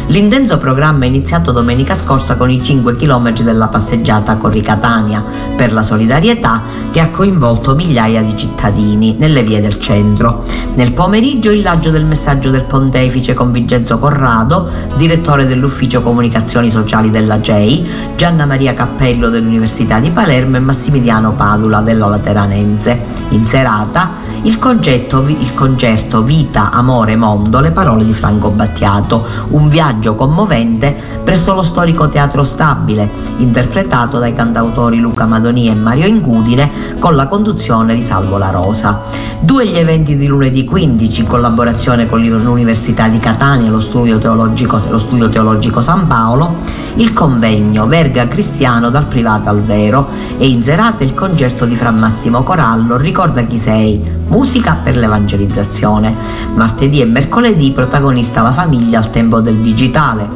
L'intenso 0.08 0.58
programma 0.58 1.04
è 1.04 1.08
iniziato 1.08 1.52
domenica 1.52 1.94
scorsa 1.94 2.36
con 2.36 2.50
i 2.50 2.62
5 2.62 2.96
km 2.96 3.32
della 3.40 3.68
passeggiata 3.68 4.36
Corri 4.36 4.60
Catania 4.60 5.24
per 5.56 5.72
la 5.72 5.82
solidarietà 5.82 6.62
che 6.90 7.00
ha 7.00 7.08
coinvolto 7.08 7.74
migliaia 7.74 8.20
di 8.20 8.36
cittadini 8.36 9.16
nelle 9.18 9.42
vie 9.42 9.60
del 9.60 9.80
centro. 9.80 10.44
Nel 10.74 10.92
pomeriggio 10.92 11.50
il 11.50 11.62
laggio 11.62 11.90
del 11.90 12.04
messaggio 12.04 12.50
del 12.50 12.64
pontefice 12.64 13.34
con 13.34 13.52
Vincenzo 13.52 13.98
Corrado, 13.98 14.68
direttore 14.96 15.46
dell'ufficio 15.46 16.02
comunicazioni 16.02 16.70
sociali 16.70 17.10
della 17.10 17.40
GEI, 17.40 17.88
Gianna 18.16 18.44
Maria 18.46 18.74
Cappello 18.74 19.30
dell'Università 19.30 19.98
di 19.98 20.10
Palermo 20.10 20.56
e 20.56 20.60
Massimiliano 20.60 21.32
Padula 21.32 21.80
della 21.80 22.06
Lateranense. 22.06 22.98
In 23.30 23.46
serata 23.46 24.28
il, 24.42 24.58
congetto, 24.58 25.24
il 25.26 25.54
concerto 25.54 26.22
Vita, 26.22 26.49
Amore, 26.58 27.16
Mondo, 27.16 27.60
le 27.60 27.70
parole 27.70 28.04
di 28.04 28.12
Franco 28.12 28.50
Battiato, 28.50 29.24
un 29.50 29.68
viaggio 29.68 30.14
commovente 30.14 30.94
presso 31.22 31.54
lo 31.54 31.62
storico 31.62 32.08
Teatro 32.08 32.44
Stabile, 32.44 33.08
interpretato 33.38 34.18
dai 34.18 34.34
cantautori 34.34 34.98
Luca 34.98 35.26
Madoni 35.26 35.68
e 35.68 35.74
Mario 35.74 36.06
Ingudine 36.06 36.98
con 36.98 37.14
la 37.14 37.28
conduzione 37.28 37.94
di 37.94 38.02
Salvo 38.02 38.36
La 38.36 38.50
Rosa. 38.50 39.02
Due 39.42 39.66
gli 39.66 39.76
eventi 39.76 40.16
di 40.16 40.26
lunedì 40.26 40.64
15 40.64 41.22
in 41.22 41.26
collaborazione 41.26 42.06
con 42.06 42.20
l'Università 42.20 43.08
di 43.08 43.18
Catania 43.18 43.68
e 43.68 43.70
lo 43.70 43.80
Studio 43.80 44.18
Teologico, 44.18 44.78
lo 44.88 44.98
Studio 44.98 45.28
Teologico 45.30 45.80
San 45.80 46.06
Paolo, 46.06 46.56
il 46.96 47.12
convegno 47.12 47.86
Verga 47.86 48.28
Cristiano 48.28 48.90
dal 48.90 49.06
privato 49.06 49.48
al 49.48 49.62
vero 49.62 50.08
e 50.36 50.46
in 50.46 50.62
serata 50.62 51.04
il 51.04 51.14
concerto 51.14 51.64
di 51.64 51.76
Fra 51.76 51.90
Massimo 51.90 52.42
Corallo 52.42 52.96
Ricorda 52.96 53.42
chi 53.42 53.58
sei, 53.58 54.18
Musica 54.28 54.78
per 54.82 54.96
l'evangelizzazione. 54.96 56.29
Martedì 56.54 57.00
e 57.00 57.04
mercoledì 57.04 57.70
protagonista 57.70 58.42
la 58.42 58.52
famiglia 58.52 58.98
al 58.98 59.10
tempo 59.10 59.40
del 59.40 59.56
digitale, 59.56 60.28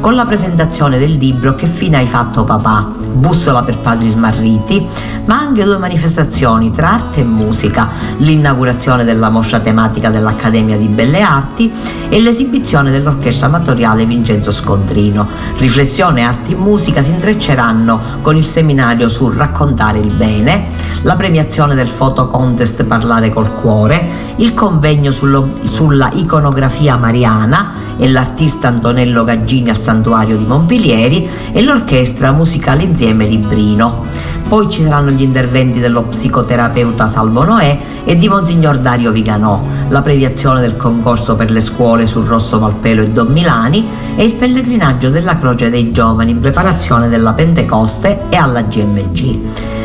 con 0.00 0.14
la 0.14 0.26
presentazione 0.26 0.98
del 0.98 1.12
libro 1.12 1.54
Che 1.54 1.66
fine 1.66 1.96
hai 1.96 2.06
fatto 2.06 2.44
papà? 2.44 2.94
Bussola 3.12 3.62
per 3.62 3.78
padri 3.78 4.08
smarriti, 4.08 4.86
ma 5.24 5.38
anche 5.38 5.64
due 5.64 5.76
manifestazioni 5.76 6.70
tra 6.70 6.92
arte 6.92 7.20
e 7.20 7.24
musica, 7.24 7.88
l'inaugurazione 8.18 9.04
della 9.04 9.28
mostra 9.28 9.58
tematica 9.58 10.10
dell'Accademia 10.10 10.76
di 10.76 10.86
Belle 10.86 11.20
Arti 11.20 11.72
e 12.08 12.20
l'esibizione 12.20 12.90
dell'orchestra 12.90 13.46
amatoriale 13.46 14.06
Vincenzo 14.06 14.52
Scontrino. 14.52 15.26
Riflessione, 15.58 16.22
arte 16.22 16.52
e 16.52 16.56
musica 16.56 17.02
si 17.02 17.10
intrecceranno 17.10 18.00
con 18.22 18.36
il 18.36 18.44
seminario 18.44 19.08
sul 19.08 19.34
raccontare 19.34 19.98
il 19.98 20.12
bene, 20.12 20.68
la 21.02 21.16
premiazione 21.16 21.74
del 21.74 21.88
foto 21.88 22.28
contest 22.28 22.84
Parlare 22.84 23.30
col 23.30 23.52
cuore, 23.52 24.34
il 24.36 24.54
convegno 24.54 25.10
sullo, 25.10 25.58
sulla 25.64 26.10
iconografia 26.14 26.96
mariana 26.96 27.86
e 27.98 28.08
l'artista 28.08 28.68
Antonello 28.68 29.24
Gaggini 29.24 29.70
al 29.70 29.76
Santuario 29.76 30.36
di 30.36 30.46
Montpilieri 30.46 31.28
e 31.52 31.62
l'orchestra 31.62 32.32
musicale 32.32 32.84
insieme 32.84 33.26
Librino. 33.26 34.06
Poi 34.48 34.70
ci 34.70 34.82
saranno 34.82 35.10
gli 35.10 35.20
interventi 35.20 35.78
dello 35.78 36.04
psicoterapeuta 36.04 37.06
Salvo 37.06 37.44
Noè 37.44 37.78
e 38.04 38.16
di 38.16 38.28
Monsignor 38.28 38.78
Dario 38.78 39.12
Viganò, 39.12 39.60
la 39.88 40.00
previazione 40.00 40.60
del 40.62 40.76
concorso 40.76 41.36
per 41.36 41.50
le 41.50 41.60
scuole 41.60 42.06
sul 42.06 42.24
Rosso 42.24 42.58
Valpelo 42.58 43.02
e 43.02 43.10
Don 43.10 43.26
Milani 43.26 43.86
e 44.16 44.24
il 44.24 44.34
pellegrinaggio 44.34 45.10
della 45.10 45.36
Croce 45.36 45.68
dei 45.68 45.92
Giovani 45.92 46.30
in 46.30 46.40
preparazione 46.40 47.10
della 47.10 47.34
Pentecoste 47.34 48.22
e 48.30 48.36
alla 48.36 48.62
GMG. 48.62 49.38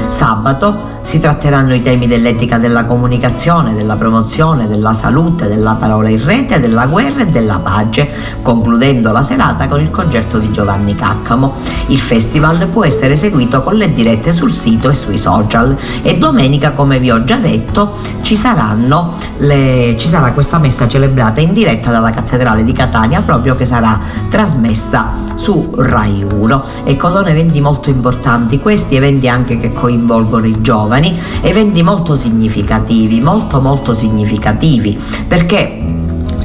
Sabato 0.08 0.93
si 1.04 1.20
tratteranno 1.20 1.74
i 1.74 1.82
temi 1.82 2.08
dell'etica 2.08 2.58
della 2.58 2.86
comunicazione, 2.86 3.76
della 3.76 3.96
promozione, 3.96 4.68
della 4.68 4.94
salute, 4.94 5.48
della 5.48 5.74
parola 5.74 6.10
in 6.10 6.24
rete, 6.26 6.60
della 6.60 6.88
guerra 6.88 7.22
e 7.22 7.26
della 7.26 7.60
pace, 7.62 8.10
concludendo 8.42 9.12
la 9.12 9.22
serata 9.22 9.68
con 9.68 9.82
il 9.82 9.92
concerto 9.92 10.40
di 10.40 10.50
Giovanni 10.50 10.96
Caccamo. 10.96 11.54
Il 11.88 12.00
festival 12.00 12.68
può 12.68 12.86
essere 12.86 13.16
seguito 13.18 13.62
con 13.62 13.76
le 13.76 13.92
dirette 13.92 14.34
sul 14.34 14.54
sito 14.54 14.90
e 14.90 14.94
sui 14.94 15.18
social 15.18 15.78
e 16.02 16.18
domenica, 16.18 16.72
come 16.72 17.00
vi 17.00 17.12
ho 17.12 17.24
già 17.26 17.36
detto, 17.36 17.96
ci, 18.22 18.40
le, 19.38 19.96
ci 19.98 20.08
sarà 20.08 20.32
questa 20.32 20.58
messa 20.58 20.88
celebrata 20.88 21.42
in 21.42 21.52
diretta 21.54 21.92
dalla 21.92 22.12
cattedrale 22.12 22.64
di 22.64 22.72
Catania 22.72 23.22
proprio 23.22 23.56
che 23.56 23.66
sarà 23.66 24.00
trasmessa 24.30 25.12
su 25.36 25.74
Rai 25.76 26.24
1. 26.24 26.64
Ecco, 26.86 27.10
sono 27.10 27.28
eventi 27.28 27.60
molto 27.60 27.90
importanti, 27.90 28.60
questi 28.60 28.96
eventi 28.96 29.28
anche 29.28 29.60
che 29.60 29.74
coinvolgono 29.74 30.46
i 30.46 30.62
giovani, 30.62 30.93
eventi 31.42 31.82
molto 31.82 32.16
significativi, 32.16 33.22
molto 33.22 33.62
molto 33.62 33.94
significativi, 33.94 34.98
perché 35.28 35.82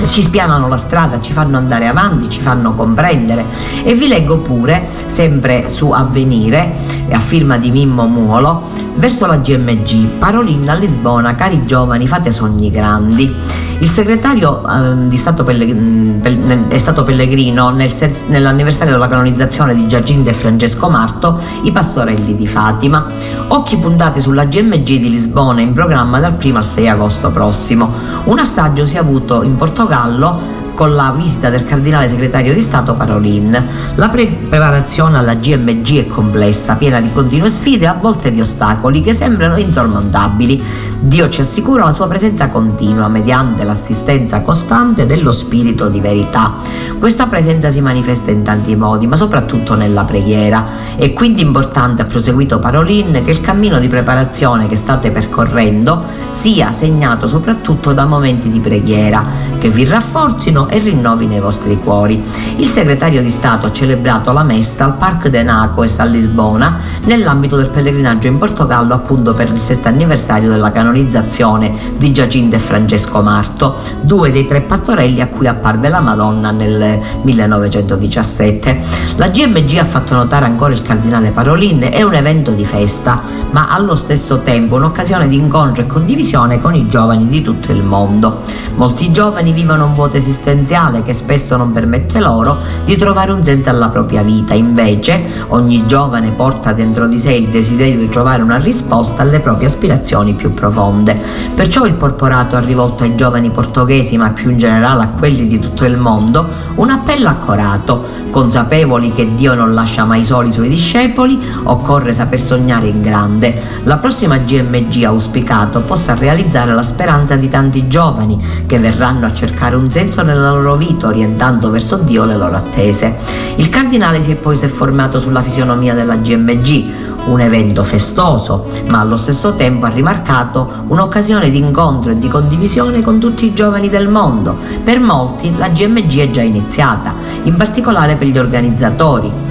ci 0.07 0.23
spianano 0.23 0.69
la 0.69 0.79
strada, 0.79 1.21
ci 1.21 1.33
fanno 1.33 1.57
andare 1.57 1.87
avanti, 1.87 2.29
ci 2.29 2.41
fanno 2.41 2.75
comprendere. 2.75 3.45
E 3.83 3.95
vi 3.95 4.07
leggo 4.07 4.39
pure, 4.39 4.87
sempre 5.07 5.69
su 5.69 5.91
Avvenire, 5.91 6.98
a 7.11 7.21
firma 7.21 7.59
di 7.59 7.71
Mimmo 7.71 8.07
Muolo, 8.07 8.63
verso 8.97 9.27
la 9.27 9.37
GMG, 9.37 10.19
Parolin 10.19 10.69
a 10.69 10.75
Lisbona, 10.75 11.35
cari 11.35 11.65
giovani, 11.65 12.07
fate 12.07 12.31
sogni 12.31 12.71
grandi. 12.71 13.33
Il 13.81 13.89
segretario 13.89 14.63
eh, 14.67 15.17
Stato 15.17 15.45
Pellegr- 15.45 16.69
è 16.69 16.79
stato 16.79 17.05
Pellegrino 17.05 17.71
nel, 17.71 17.93
nell'anniversario 18.27 18.93
della 18.93 19.07
canonizzazione 19.07 19.75
di 19.75 19.87
Giacinta 19.87 20.31
e 20.31 20.33
Francesco 20.33 20.89
Marto, 20.89 21.41
i 21.63 21.71
pastorelli 21.71 22.35
di 22.35 22.47
Fatima. 22.49 23.07
Occhi 23.49 23.77
puntati 23.77 24.21
sulla 24.21 24.45
GMG 24.47 24.85
di 24.85 25.11
Lisbona 25.11 25.61
in 25.61 25.75
programma 25.75 26.19
dal 26.19 26.37
1 26.43 26.59
al 26.59 26.67
6 26.67 26.89
agosto 26.89 27.31
prossimo. 27.31 27.93
Un 28.25 28.39
assaggio 28.39 28.85
si 28.85 28.97
è 28.97 28.99
avuto 28.99 29.43
in 29.45 29.57
Portogallo 29.57 30.58
con 30.79 30.95
la 30.95 31.11
visita 31.11 31.51
del 31.51 31.65
cardinale 31.65 32.09
segretario 32.09 32.55
di 32.55 32.61
Stato 32.61 32.95
Parolin. 32.95 33.65
La 33.97 34.09
pre- 34.11 34.29
preparazione 34.29 35.19
alla 35.19 35.35
GMG 35.35 36.05
è 36.05 36.07
complessa, 36.07 36.77
piena 36.77 37.01
di 37.01 37.11
continue 37.13 37.49
sfide 37.49 37.87
e 37.87 37.89
a 37.89 37.95
volte 37.95 38.31
di 38.31 38.41
ostacoli 38.41 39.03
che 39.03 39.13
sembrano 39.13 39.57
insormontabili. 39.57 40.63
Dio 41.01 41.29
ci 41.31 41.41
assicura 41.41 41.83
la 41.83 41.93
sua 41.93 42.07
presenza 42.07 42.49
continua 42.51 43.09
mediante 43.09 43.65
l'assistenza 43.65 44.43
costante 44.43 45.05
dello 45.05 45.33
spirito 45.33 45.89
di 45.89 45.99
verità. 45.99 46.55
Questa 46.97 47.27
presenza 47.27 47.73
si 47.73 47.81
manifesta 47.81 48.31
in 48.31 48.45
tanti 48.45 48.77
modi, 48.77 49.09
ma 49.09 49.17
soprattutto 49.17 49.75
nella 49.75 50.05
preghiera. 50.05 50.65
È 50.95 51.13
quindi 51.13 51.43
importante, 51.43 52.03
ha 52.03 52.05
proseguito 52.05 52.61
Parolin, 52.61 53.21
che 53.25 53.33
il 53.33 53.41
cammino 53.41 53.81
di 53.81 53.89
preparazione 53.89 54.69
che 54.69 54.77
state 54.77 55.11
percorrendo 55.11 56.03
sia 56.31 56.71
segnato 56.71 57.27
soprattutto 57.27 57.93
da 57.93 58.05
momenti 58.05 58.49
di 58.49 58.61
preghiera 58.61 59.49
che 59.59 59.71
vi 59.71 59.85
rafforzino 59.85 60.68
e 60.69 60.79
rinnovi 60.79 61.27
nei 61.27 61.41
vostri 61.41 61.79
cuori. 61.79 62.23
Il 62.57 62.67
segretario 62.67 63.23
di 63.23 63.31
Stato 63.31 63.67
ha 63.67 63.73
celebrato 63.73 64.33
la 64.33 64.43
messa 64.43 64.85
al 64.85 64.97
Parc 64.97 65.29
de 65.29 65.43
Nacoes 65.43 65.99
a 66.01 66.05
Lisbona 66.05 66.77
nell'ambito 67.05 67.57
del 67.57 67.71
pellegrinaggio 67.71 68.27
in 68.27 68.39
Portogallo 68.39 68.95
appunto 68.95 69.33
per 69.33 69.51
il 69.51 69.59
sesto 69.59 69.89
anniversario 69.89 70.51
della 70.51 70.71
canonizzazione 70.71 71.73
di 71.97 72.13
Giacinta 72.13 72.57
e 72.57 72.59
Francesco 72.59 73.23
Marto, 73.23 73.77
due 74.01 74.31
dei 74.31 74.47
tre 74.47 74.61
pastorelli 74.61 75.21
a 75.21 75.29
cui 75.29 75.47
apparve 75.47 75.89
la 75.89 76.01
Madonna 76.01 76.51
nel 76.51 77.01
1917. 77.23 78.81
La 79.17 79.29
GMG 79.29 79.79
ha 79.79 79.85
fatto 79.85 80.15
notare 80.15 80.45
ancora 80.45 80.73
il 80.73 80.83
cardinale 80.83 81.31
Parolin, 81.31 81.89
è 81.91 82.03
un 82.03 82.15
evento 82.15 82.51
di 82.51 82.65
festa, 82.65 83.23
ma 83.51 83.69
allo 83.71 83.97
stesso 83.97 84.41
tempo 84.41 84.77
un'occasione 84.77 85.29
di 85.29 85.37
incontro 85.37 85.83
e 85.83 85.87
condivisione 85.87 86.61
con 86.61 86.75
i 86.75 86.87
giovani 86.89 87.27
di 87.27 87.43
tutto 87.43 87.73
il 87.73 87.83
mondo. 87.83 88.41
Molti 88.77 89.11
giovani 89.11 89.53
vivono 89.53 89.87
un 89.87 89.95
vuoto 89.95 90.17
esistenziale 90.17 90.58
esistenziale 90.59 91.03
che 91.03 91.15
spesso 91.15 91.57
non 91.57 91.73
permette 91.73 92.21
loro 92.21 92.59
di 92.85 92.97
trovare 92.97 93.33
un 93.33 93.43
senso 93.43 93.71
alla 93.71 93.89
propria 93.89 94.23
vita. 94.23 94.55
Invece, 94.55 95.23
ogni 95.49 95.87
giovane 95.87 96.31
porta 96.31 96.73
dentro 96.73 97.07
di 97.07 97.19
sé 97.19 97.33
il 97.33 97.49
desiderio 97.49 97.99
di 97.99 98.09
trovare 98.09 98.43
una 98.43 98.57
risposta 98.57 99.23
alle 99.23 99.41
proprie 99.41 99.69
aspirazioni 99.69 100.35
più 100.35 100.53
profonde. 100.55 101.19
Perciò 101.55 101.87
il 101.87 101.95
porporato 101.95 102.57
ha 102.57 102.61
rivolto 102.61 103.05
ai 103.05 103.15
giovani 103.15 103.51
portoghesi, 103.51 104.17
ma 104.17 104.31
più 104.31 104.51
in 104.51 104.59
generale 104.59 105.05
a 105.05 105.09
quelli 105.09 105.47
di 105.47 105.59
tutto 105.59 105.85
il 105.85 105.97
mondo, 105.97 106.47
un 106.77 106.91
appello 106.91 107.29
accorato. 107.29 108.27
Consapevoli 108.31 109.13
che 109.13 109.35
Dio 109.35 109.55
non 109.55 109.73
lascia 109.73 110.05
mai 110.05 110.25
soli 110.25 110.51
i 110.51 110.53
suoi 110.53 110.69
discepoli, 110.69 111.39
occorre 111.65 112.13
saper 112.13 112.41
sognare 112.41 112.87
in 112.87 113.01
grande. 113.01 113.81
La 113.85 113.97
prossima 113.97 114.37
GMG 114.37 115.05
auspicato 115.05 115.81
possa 115.81 116.15
realizzare 116.15 116.75
la 116.75 116.83
speranza 116.83 117.37
di 117.37 117.49
tanti 117.49 117.89
giovani 117.89 118.65
che 118.67 118.79
verranno 118.79 119.27
a 119.27 119.33
cercare 119.33 119.77
un 119.77 119.91
senso 119.91 120.23
nella 120.23 120.48
la 120.49 120.55
loro 120.55 120.77
vita 120.77 121.07
orientando 121.07 121.71
verso 121.71 121.97
Dio 121.97 122.25
le 122.25 122.37
loro 122.37 122.57
attese. 122.57 123.17
Il 123.57 123.69
cardinale 123.69 124.21
si 124.21 124.31
è 124.31 124.37
poi 124.37 124.57
soffermato 124.57 125.21
sulla 125.21 125.43
fisionomia 125.43 125.95
della 125.95 126.17
GMG, 126.17 127.07
un 127.27 127.41
evento 127.41 127.83
festoso, 127.83 128.67
ma 128.87 129.01
allo 129.01 129.19
stesso 129.19 129.55
tempo 129.55 129.87
ha 129.87 129.91
rimarcato 129.91 130.85
un'occasione 130.87 131.51
di 131.51 131.59
incontro 131.59 132.13
e 132.13 132.19
di 132.19 132.29
condivisione 132.29 133.03
con 133.03 133.19
tutti 133.19 133.45
i 133.45 133.53
giovani 133.53 133.91
del 133.91 134.09
mondo. 134.09 134.57
Per 134.83 134.99
molti 134.99 135.55
la 135.57 135.69
GMG 135.69 136.21
è 136.21 136.31
già 136.31 136.43
iniziata, 136.43 137.15
in 137.43 137.57
particolare 137.57 138.17
per 138.17 138.29
gli 138.29 138.39
organizzatori 138.39 139.48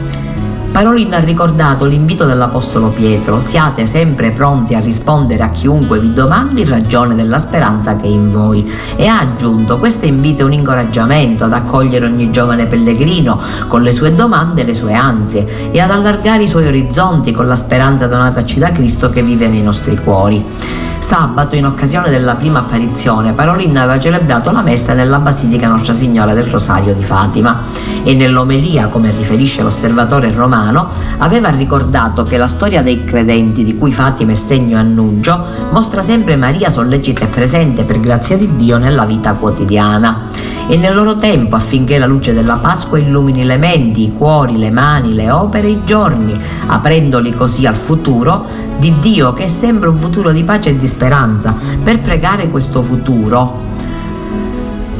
Parolin 0.78 1.12
ha 1.16 1.20
ricordato 1.20 1.86
l'invito 1.86 2.24
dell'Apostolo 2.26 2.90
Pietro, 2.90 3.42
siate 3.42 3.88
sempre 3.88 4.30
pronti 4.30 4.76
a 4.76 4.80
rispondere 4.80 5.42
a 5.42 5.50
chiunque 5.50 5.98
vi 5.98 6.13
domandi 6.13 6.62
in 6.62 6.70
ragione 6.70 7.16
della 7.16 7.40
speranza 7.40 7.96
che 7.98 8.04
è 8.04 8.10
in 8.10 8.32
voi 8.32 8.72
e 8.96 9.08
ha 9.08 9.22
aggiunto 9.22 9.80
questo 9.80 10.06
invito 10.06 10.44
è 10.44 10.46
un 10.46 10.54
incoraggiamento 10.54 11.46
ad 11.46 11.54
accogliere 11.54 12.06
ogni 12.06 12.30
giovane 12.30 12.68
pellegrino 12.68 13.42
con 13.68 13.82
le 13.82 13.92
sue 13.92 14.13
domande 14.13 14.62
e 14.62 14.66
le 14.66 14.76
sue 14.76 14.94
ansie 14.94 15.72
e 15.72 15.80
ad 15.80 15.90
allargare 15.90 16.44
i 16.44 16.48
suoi 16.48 16.68
orizzonti 16.68 17.32
con 17.32 17.48
la 17.48 17.56
speranza 17.56 18.06
donataci 18.06 18.60
da 18.60 18.72
Cristo 18.72 19.10
che 19.10 19.24
vive 19.24 19.48
nei 19.48 19.63
nostri 19.63 19.98
cuori. 19.98 20.87
Sabato, 20.99 21.55
in 21.55 21.65
occasione 21.65 22.10
della 22.10 22.36
prima 22.36 22.60
apparizione, 22.60 23.31
Parolin 23.31 23.77
aveva 23.77 23.99
celebrato 23.99 24.51
la 24.51 24.62
messa 24.62 24.93
nella 24.93 25.19
Basilica 25.19 25.67
Nostra 25.67 25.93
Signora 25.93 26.33
del 26.33 26.45
Rosario 26.45 26.93
di 26.93 27.03
Fatima 27.03 27.62
e 28.03 28.13
nell'omelia, 28.13 28.88
come 28.88 29.12
riferisce 29.12 29.62
l'osservatore 29.62 30.31
romano, 30.31 30.89
aveva 31.19 31.49
ricordato 31.49 32.23
che 32.23 32.38
la 32.38 32.47
storia 32.47 32.81
dei 32.81 33.03
credenti 33.03 33.63
di 33.63 33.77
cui 33.77 33.91
Fatima 33.91 34.31
è 34.31 34.36
segno 34.36 34.77
e 34.77 34.79
annuncio 34.79 35.39
mostra 35.71 36.01
sempre 36.01 36.36
Maria 36.36 36.69
sollecita 36.69 37.25
e 37.25 37.27
presente 37.27 37.83
per 37.83 37.99
grazia 37.99 38.38
di 38.38 38.55
Dio 38.55 38.77
nella 38.77 39.05
vita 39.05 39.33
quotidiana. 39.33 40.25
E 40.69 40.75
nel 40.75 40.93
loro 40.93 41.15
tempo 41.15 41.55
affinché 41.55 41.97
la 41.97 42.05
luce 42.07 42.33
della 42.33 42.57
Pasqua 42.57 42.97
illumini 42.97 43.45
le 43.45 43.55
menti, 43.55 44.03
i 44.03 44.13
cuori, 44.13 44.57
le 44.57 44.69
mani, 44.69 45.13
le 45.13 45.31
opere, 45.31 45.69
i 45.69 45.81
giorni, 45.86 46.38
aprendoli 46.65 47.33
così 47.33 47.65
al 47.65 47.75
futuro 47.75 48.45
di 48.78 48.94
Dio 49.00 49.34
che 49.34 49.48
sembra 49.48 49.90
un 49.90 49.98
futuro 49.98 50.32
di 50.32 50.44
pace 50.44 50.70
e 50.70 50.78
di 50.78 50.88
speranza. 50.88 51.56
Per 51.84 52.00
pregare 52.00 52.50
questo 52.50 52.82
futuro, 52.82 53.66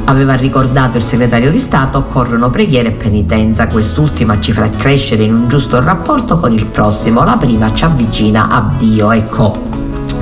aveva 0.06 0.34
ricordato 0.34 0.98
il 0.98 1.04
segretario 1.04 1.52
di 1.52 1.60
Stato, 1.60 1.98
occorrono 2.00 2.50
preghiera 2.50 2.90
e 2.90 2.94
penitenza. 2.94 3.68
Quest'ultima 3.68 4.40
ci 4.40 4.52
fa 4.52 4.70
crescere 4.70 5.24
in 5.24 5.34
un 5.34 5.48
giusto 5.48 5.82
rapporto 5.82 6.38
con 6.38 6.52
il 6.54 6.66
prossimo, 6.66 7.24
la 7.24 7.38
prima 7.38 7.74
ci 7.74 7.84
avvicina 7.84 8.50
a 8.50 8.72
Dio. 8.78 9.12
Ecco, 9.12 9.54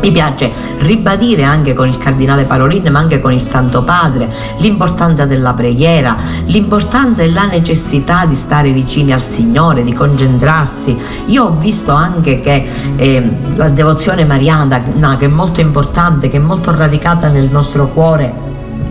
mi 0.02 0.12
piace 0.12 0.52
ribadire 0.80 1.44
anche 1.44 1.74
con 1.74 1.88
il 1.88 1.98
cardinale 1.98 2.46
Parolin, 2.46 2.92
ma 2.92 3.00
anche 3.00 3.20
con 3.20 3.32
il 3.32 3.42
Santo 3.42 3.84
Padre, 3.84 4.32
l'importanza 4.58 5.26
della 5.26 5.54
preghiera, 5.54 6.16
l'importanza 6.46 7.24
e 7.24 7.32
la 7.32 7.46
necessità 7.46 8.26
di 8.26 8.36
stare 8.36 8.72
vicini 8.72 9.12
al 9.12 9.22
Signore, 9.22 9.84
di 9.84 9.94
concentrarsi. 9.94 10.98
Io 11.28 11.46
ho 11.46 11.56
visto 11.58 11.92
anche 11.92 12.42
che 12.42 12.68
eh, 12.96 13.30
la 13.56 13.70
devozione 13.70 14.26
mariana, 14.26 14.82
che 15.18 15.26
è 15.26 15.30
molto 15.30 15.62
importante, 15.62 16.30
che 16.30 16.38
è 16.38 16.42
molto 16.42 16.76
radicata 16.76 17.30
nel 17.30 17.50
nostro 17.50 17.88
cuore, 17.88 18.45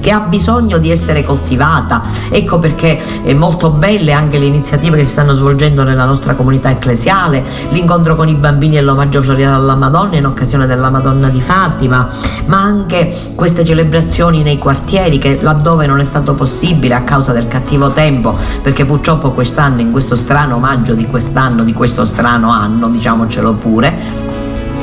che 0.04 0.10
ha 0.10 0.20
bisogno 0.20 0.76
di 0.76 0.90
essere 0.90 1.24
coltivata. 1.24 2.02
Ecco 2.28 2.58
perché 2.58 3.00
è 3.22 3.32
molto 3.32 3.70
belle 3.70 4.12
anche 4.12 4.38
le 4.38 4.44
iniziative 4.44 4.98
che 4.98 5.04
si 5.04 5.12
stanno 5.12 5.32
svolgendo 5.32 5.82
nella 5.82 6.04
nostra 6.04 6.34
comunità 6.34 6.68
ecclesiale, 6.68 7.42
l'incontro 7.70 8.14
con 8.14 8.28
i 8.28 8.34
bambini 8.34 8.76
e 8.76 8.82
l'omaggio 8.82 9.22
floriale 9.22 9.54
alla 9.54 9.76
Madonna 9.76 10.18
in 10.18 10.26
occasione 10.26 10.66
della 10.66 10.90
Madonna 10.90 11.30
di 11.30 11.40
Fatima, 11.40 12.06
ma 12.44 12.60
anche 12.60 13.32
queste 13.34 13.64
celebrazioni 13.64 14.42
nei 14.42 14.58
quartieri 14.58 15.16
che 15.16 15.38
laddove 15.40 15.86
non 15.86 15.98
è 16.00 16.04
stato 16.04 16.34
possibile 16.34 16.92
a 16.92 17.00
causa 17.00 17.32
del 17.32 17.48
cattivo 17.48 17.88
tempo, 17.88 18.38
perché 18.60 18.84
purtroppo 18.84 19.30
quest'anno, 19.30 19.80
in 19.80 19.90
questo 19.90 20.16
strano 20.16 20.58
maggio 20.58 20.92
di 20.92 21.06
quest'anno, 21.06 21.64
di 21.64 21.72
questo 21.72 22.04
strano 22.04 22.50
anno, 22.50 22.90
diciamocelo 22.90 23.54
pure, 23.54 23.96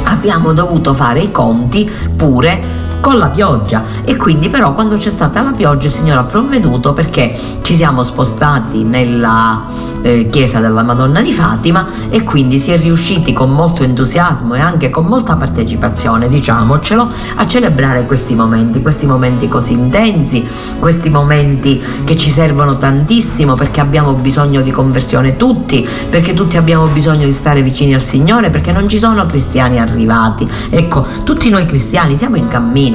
abbiamo 0.06 0.52
dovuto 0.54 0.96
fare 0.96 1.20
i 1.20 1.32
conti 1.32 1.88
pure 2.16 2.81
con 3.02 3.18
la 3.18 3.28
pioggia 3.28 3.84
e 4.06 4.16
quindi 4.16 4.48
però 4.48 4.74
quando 4.74 4.96
c'è 4.96 5.10
stata 5.10 5.42
la 5.42 5.52
pioggia 5.52 5.88
il 5.88 5.92
Signore 5.92 6.20
ha 6.22 6.24
provveduto 6.24 6.94
perché 6.94 7.38
ci 7.64 7.76
siamo 7.76 8.04
spostati 8.04 8.84
nella 8.84 9.90
eh, 10.02 10.30
chiesa 10.30 10.60
della 10.60 10.84
Madonna 10.84 11.22
di 11.22 11.32
Fatima 11.32 11.88
e 12.10 12.24
quindi 12.24 12.60
si 12.60 12.72
è 12.72 12.78
riusciti 12.78 13.34
con 13.34 13.52
molto 13.52 13.84
entusiasmo 13.84 14.56
e 14.56 14.60
anche 14.60 14.90
con 14.90 15.06
molta 15.06 15.36
partecipazione, 15.36 16.28
diciamocelo, 16.28 17.10
a 17.36 17.48
celebrare 17.48 18.06
questi 18.06 18.36
momenti, 18.36 18.82
questi 18.82 19.06
momenti 19.06 19.48
così 19.48 19.74
intensi, 19.74 20.48
questi 20.80 21.10
momenti 21.10 21.82
che 22.04 22.18
ci 22.18 22.32
servono 22.32 22.78
tantissimo 22.78 23.56
perché 23.56 23.80
abbiamo 23.80 24.14
bisogno 24.14 24.62
di 24.62 24.72
conversione 24.72 25.38
tutti, 25.38 25.88
perché 26.10 26.34
tutti 26.34 26.58
abbiamo 26.58 26.88
bisogno 26.88 27.26
di 27.26 27.34
stare 27.34 27.62
vicini 27.62 27.94
al 27.94 28.02
Signore, 28.02 28.50
perché 28.50 28.72
non 28.72 28.88
ci 28.88 28.98
sono 28.98 29.26
cristiani 29.26 29.80
arrivati. 29.80 30.48
Ecco, 30.70 31.06
tutti 31.24 31.50
noi 31.50 31.66
cristiani 31.66 32.16
siamo 32.16 32.38
in 32.38 32.48
cammino 32.48 32.91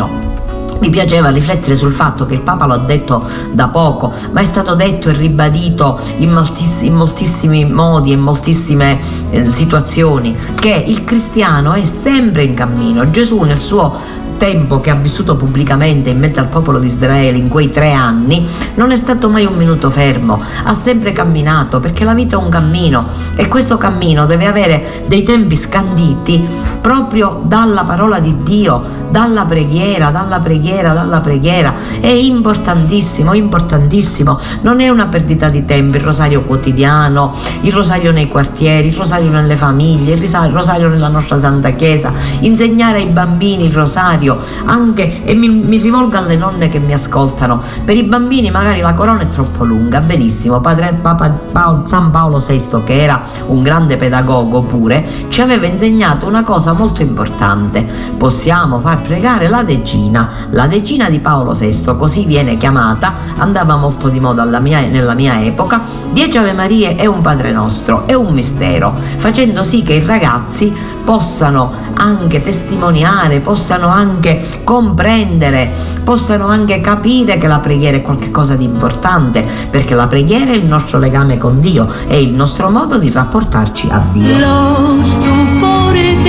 mi 0.78 0.90
piaceva 0.90 1.30
riflettere 1.30 1.76
sul 1.76 1.92
fatto 1.92 2.26
che 2.26 2.34
il 2.34 2.42
Papa 2.42 2.66
l'ha 2.66 2.76
detto 2.76 3.26
da 3.52 3.68
poco, 3.68 4.12
ma 4.32 4.40
è 4.40 4.44
stato 4.44 4.74
detto 4.74 5.08
e 5.08 5.12
ribadito 5.12 5.98
in, 6.18 6.30
moltiss- 6.32 6.82
in 6.82 6.94
moltissimi 6.94 7.64
modi 7.64 8.10
e 8.10 8.14
in 8.14 8.20
moltissime 8.20 9.00
eh, 9.30 9.50
situazioni, 9.50 10.36
che 10.54 10.84
il 10.86 11.04
cristiano 11.04 11.72
è 11.72 11.84
sempre 11.84 12.44
in 12.44 12.54
cammino. 12.54 13.10
Gesù 13.10 13.42
nel 13.42 13.60
suo 13.60 14.24
tempo 14.36 14.80
che 14.80 14.90
ha 14.90 14.94
vissuto 14.94 15.36
pubblicamente 15.36 16.10
in 16.10 16.18
mezzo 16.18 16.40
al 16.40 16.48
popolo 16.48 16.78
di 16.78 16.86
Israele 16.86 17.38
in 17.38 17.48
quei 17.48 17.70
tre 17.70 17.92
anni, 17.92 18.46
non 18.74 18.90
è 18.90 18.96
stato 18.96 19.28
mai 19.28 19.44
un 19.44 19.56
minuto 19.56 19.90
fermo, 19.90 20.40
ha 20.64 20.74
sempre 20.74 21.12
camminato 21.12 21.80
perché 21.80 22.04
la 22.04 22.14
vita 22.14 22.36
è 22.36 22.38
un 22.38 22.48
cammino 22.48 23.04
e 23.36 23.48
questo 23.48 23.76
cammino 23.76 24.26
deve 24.26 24.46
avere 24.46 25.04
dei 25.06 25.22
tempi 25.22 25.56
scanditi 25.56 26.46
proprio 26.80 27.42
dalla 27.44 27.82
parola 27.84 28.20
di 28.20 28.42
Dio, 28.42 28.96
dalla 29.10 29.44
preghiera, 29.44 30.10
dalla 30.10 30.38
preghiera, 30.38 30.92
dalla 30.92 31.20
preghiera. 31.20 31.74
È 32.00 32.06
importantissimo, 32.06 33.32
importantissimo. 33.32 34.38
Non 34.60 34.80
è 34.80 34.88
una 34.88 35.06
perdita 35.06 35.48
di 35.48 35.64
tempo 35.64 35.96
il 35.96 36.02
rosario 36.02 36.42
quotidiano, 36.42 37.34
il 37.62 37.72
rosario 37.72 38.12
nei 38.12 38.28
quartieri, 38.28 38.88
il 38.88 38.94
rosario 38.94 39.30
nelle 39.30 39.56
famiglie, 39.56 40.14
il 40.14 40.52
rosario 40.52 40.88
nella 40.88 41.08
nostra 41.08 41.36
Santa 41.36 41.70
Chiesa, 41.70 42.12
insegnare 42.40 42.98
ai 42.98 43.06
bambini 43.06 43.64
il 43.64 43.72
rosario, 43.72 44.25
anche, 44.64 45.24
e 45.24 45.34
mi, 45.34 45.48
mi 45.48 45.78
rivolgo 45.78 46.16
alle 46.16 46.36
nonne 46.36 46.68
che 46.68 46.78
mi 46.78 46.92
ascoltano, 46.92 47.60
per 47.84 47.96
i 47.96 48.02
bambini 48.04 48.50
magari 48.50 48.80
la 48.80 48.94
corona 48.94 49.20
è 49.20 49.28
troppo 49.28 49.64
lunga, 49.64 50.00
benissimo, 50.00 50.60
padre 50.60 50.98
Papa 51.00 51.28
Paolo, 51.28 51.86
San 51.86 52.10
Paolo 52.10 52.38
VI, 52.38 52.82
che 52.84 53.02
era 53.02 53.22
un 53.46 53.62
grande 53.62 53.96
pedagogo 53.96 54.62
pure, 54.62 55.06
ci 55.28 55.40
aveva 55.40 55.66
insegnato 55.66 56.26
una 56.26 56.42
cosa 56.42 56.72
molto 56.72 57.02
importante. 57.02 57.86
Possiamo 58.16 58.80
far 58.80 59.02
pregare 59.02 59.48
la 59.48 59.62
decina, 59.62 60.28
la 60.50 60.66
decina 60.66 61.08
di 61.08 61.18
Paolo 61.18 61.52
VI, 61.52 61.96
così 61.98 62.24
viene 62.24 62.56
chiamata, 62.56 63.14
andava 63.36 63.76
molto 63.76 64.08
di 64.08 64.20
moda 64.20 64.44
mia, 64.60 64.80
nella 64.80 65.14
mia 65.14 65.40
epoca, 65.42 65.82
dieci 66.12 66.38
Ave 66.38 66.52
Marie 66.52 66.96
e 66.96 67.06
un 67.06 67.20
Padre 67.20 67.52
Nostro, 67.52 68.06
è 68.06 68.14
un 68.14 68.32
mistero, 68.32 68.94
facendo 69.16 69.62
sì 69.62 69.82
che 69.82 69.94
i 69.94 70.04
ragazzi 70.04 70.94
possano 71.06 71.72
anche 71.94 72.42
testimoniare, 72.42 73.38
possano 73.38 73.86
anche 73.86 74.44
comprendere, 74.64 75.70
possano 76.02 76.48
anche 76.48 76.80
capire 76.80 77.38
che 77.38 77.46
la 77.46 77.60
preghiera 77.60 77.96
è 77.96 78.02
qualcosa 78.02 78.56
di 78.56 78.64
importante, 78.64 79.46
perché 79.70 79.94
la 79.94 80.08
preghiera 80.08 80.50
è 80.50 80.56
il 80.56 80.66
nostro 80.66 80.98
legame 80.98 81.38
con 81.38 81.60
Dio, 81.60 81.88
è 82.08 82.14
il 82.14 82.34
nostro 82.34 82.70
modo 82.70 82.98
di 82.98 83.08
rapportarci 83.08 83.88
a 83.88 84.02
Dio. 84.10 84.38
Lo 84.38 85.04
stupore 85.04 86.25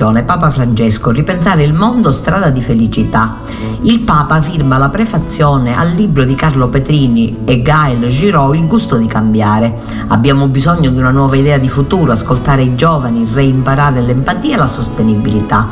l'anticipazione, 0.00 0.22
Papa 0.22 0.50
Francesco, 0.50 1.10
ripensare 1.10 1.62
il 1.62 1.74
mondo 1.74 2.10
strada 2.10 2.48
di 2.48 2.62
felicità. 2.62 3.36
Il 3.82 4.00
Papa 4.00 4.40
firma 4.40 4.78
la 4.78 4.88
prefazione 4.88 5.76
al 5.76 5.90
libro 5.90 6.24
di 6.24 6.34
Carlo 6.34 6.68
Petrini 6.68 7.40
e 7.44 7.60
Gael 7.60 8.08
Giraud 8.08 8.54
Il 8.54 8.66
gusto 8.66 8.96
di 8.96 9.06
cambiare. 9.06 9.78
Abbiamo 10.08 10.48
bisogno 10.48 10.90
di 10.90 10.98
una 10.98 11.10
nuova 11.10 11.36
idea 11.36 11.58
di 11.58 11.68
futuro, 11.68 12.12
ascoltare 12.12 12.62
i 12.62 12.74
giovani, 12.74 13.28
reimparare 13.30 14.00
l'empatia 14.00 14.54
e 14.54 14.58
la 14.58 14.66
sostenibilità. 14.66 15.68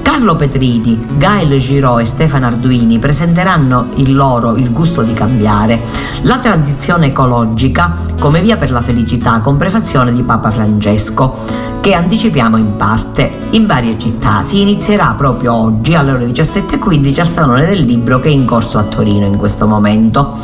Carlo 0.00 0.36
Petrini, 0.36 0.98
Gael 1.18 1.58
Giraud 1.58 2.00
e 2.00 2.04
Stefano 2.06 2.46
Arduini 2.46 2.98
presenteranno 2.98 3.88
il 3.96 4.14
loro 4.14 4.56
Il 4.56 4.72
gusto 4.72 5.02
di 5.02 5.12
cambiare, 5.12 5.78
la 6.22 6.38
tradizione 6.38 7.06
ecologica 7.06 7.94
come 8.18 8.40
via 8.40 8.56
per 8.56 8.70
la 8.70 8.80
felicità 8.80 9.40
con 9.40 9.58
prefazione 9.58 10.12
di 10.12 10.22
Papa 10.22 10.50
Francesco 10.50 11.74
che 11.80 11.94
anticipiamo 11.94 12.56
in 12.56 12.76
parte 12.76 13.30
in 13.50 13.66
varie 13.66 13.98
città. 13.98 14.42
Si 14.42 14.60
inizierà 14.60 15.14
proprio 15.16 15.54
oggi 15.54 15.94
alle 15.94 16.12
ore 16.12 16.26
17.15 16.26 17.20
al 17.20 17.28
Salone 17.28 17.66
del 17.66 17.84
Libro 17.84 18.20
che 18.20 18.28
è 18.28 18.32
in 18.32 18.44
corso 18.44 18.78
a 18.78 18.82
Torino 18.82 19.26
in 19.26 19.36
questo 19.36 19.66
momento. 19.66 20.38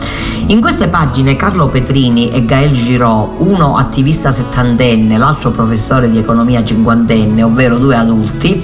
In 0.47 0.61
queste 0.61 0.89
pagine 0.89 1.37
Carlo 1.37 1.67
Petrini 1.67 2.31
e 2.31 2.45
Gael 2.45 2.73
Giraud, 2.73 3.35
uno 3.39 3.77
attivista 3.77 4.33
settantenne, 4.33 5.17
l'altro 5.17 5.51
professore 5.51 6.11
di 6.11 6.19
economia 6.19 6.65
cinquantenne, 6.65 7.43
ovvero 7.43 7.79
due 7.79 7.97
adulti, 7.97 8.63